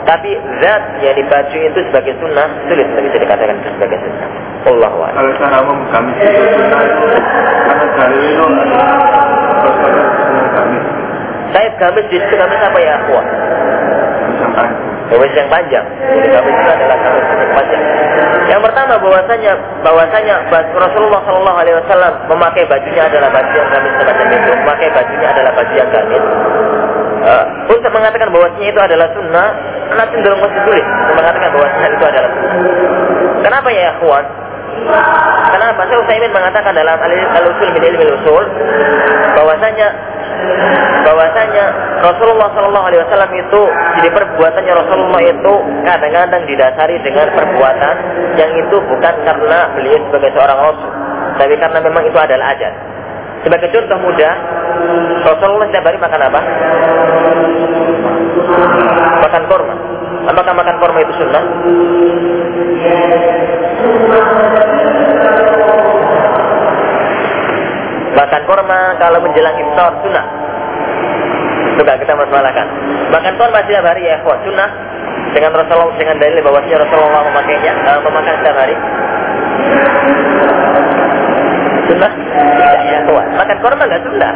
[0.03, 4.29] Tapi zat yang dibaca itu sebagai sunnah sulit untuk bisa dikatakan sebagai sunnah.
[4.63, 7.05] Allah wa Kalau secara umum kami itu sunnah itu
[7.69, 8.89] karena dalil itu adalah
[10.57, 10.79] kami.
[12.73, 12.97] Apa ya?
[13.13, 13.27] Wah.
[15.13, 15.87] Gamis yang panjang.
[16.09, 17.83] Gamis itu adalah gamis yang panjang.
[18.49, 19.53] Yang pertama bahwasanya
[19.85, 20.35] bahwasanya
[20.73, 25.53] Rasulullah Shallallahu Alaihi Wasallam memakai bajunya adalah baju yang gamis semacam itu, memakai bajunya adalah
[25.53, 26.25] baju yang gamis.
[27.23, 29.49] Uh, untuk mengatakan bahwasanya itu adalah sunnah,
[29.95, 32.55] anak cenderung masih sulit untuk mengatakan bahwasanya itu adalah sunnah.
[33.43, 34.25] Kenapa ya, kawan?
[35.53, 35.81] Kenapa?
[35.87, 38.45] Saya Utsaimin mengatakan dalam al-usul min ilmi usul
[39.37, 39.89] bahwasanya
[41.07, 41.65] bahwasanya
[42.03, 43.61] Rasulullah Shallallahu Alaihi Wasallam itu
[44.01, 45.55] jadi perbuatannya Rasulullah itu
[45.87, 47.95] kadang-kadang didasari dengan perbuatan
[48.41, 50.91] yang itu bukan karena beliau sebagai seorang Rasul,
[51.39, 52.75] tapi karena memang itu adalah adat.
[53.43, 54.35] Sebagai contoh mudah,
[55.27, 56.41] Rasulullah setiap hari makan apa?
[59.27, 59.92] Makan korma.
[60.23, 61.45] Apakah makan korma itu sunnah?
[68.13, 70.27] Makan korma kalau menjelang iftar sunnah.
[71.75, 72.67] Sudah kita masalahkan.
[73.11, 74.71] Makan korma setiap hari ya, kuat sunnah
[75.33, 78.77] dengan Rasulullah dengan dalil bahwasanya Rasulullah memakainya uh, memakan setiap hari.
[81.91, 83.27] Sunnah tidak ya kuat.
[83.35, 84.33] Makan korma nggak sunnah.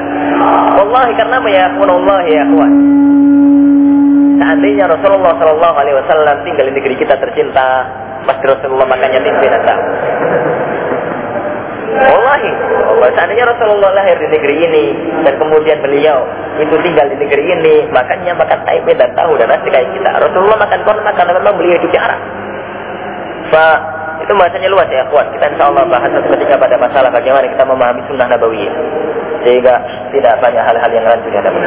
[0.83, 2.73] Wallahi karena ya Allah ya kuat.
[4.37, 7.89] Seandainya Rasulullah Shallallahu Alaihi Wasallam tinggal di negeri kita tercinta,
[8.29, 9.83] pasti Rasulullah makannya tempe dan tahu.
[11.97, 12.51] Wallahi,
[13.01, 14.85] oh, seandainya Rasulullah lahir di negeri ini
[15.25, 16.29] dan kemudian beliau
[16.61, 20.11] itu tinggal di negeri ini, makannya makan tempe dan tahu dan nasi kayak kita.
[20.21, 22.21] Rasulullah makan korma karena memang beliau di Arab.
[23.49, 25.27] Fa itu bahasanya luas ya, kuat.
[25.35, 28.77] Kita insya Allah bahas satu ketika pada masalah bagaimana kita memahami sunnah nabawiyah.
[29.47, 29.79] sehingga
[30.11, 31.63] tidak banyak hal-hal yang lanjut yang dapat.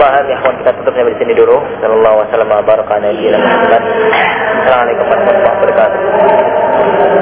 [0.00, 1.60] Wah, ikhwan kita tutup sampai di sini dulu.
[1.84, 7.20] Sallallahu wasallam wa baraka ala Assalamualaikum warahmatullahi wabarakatuh.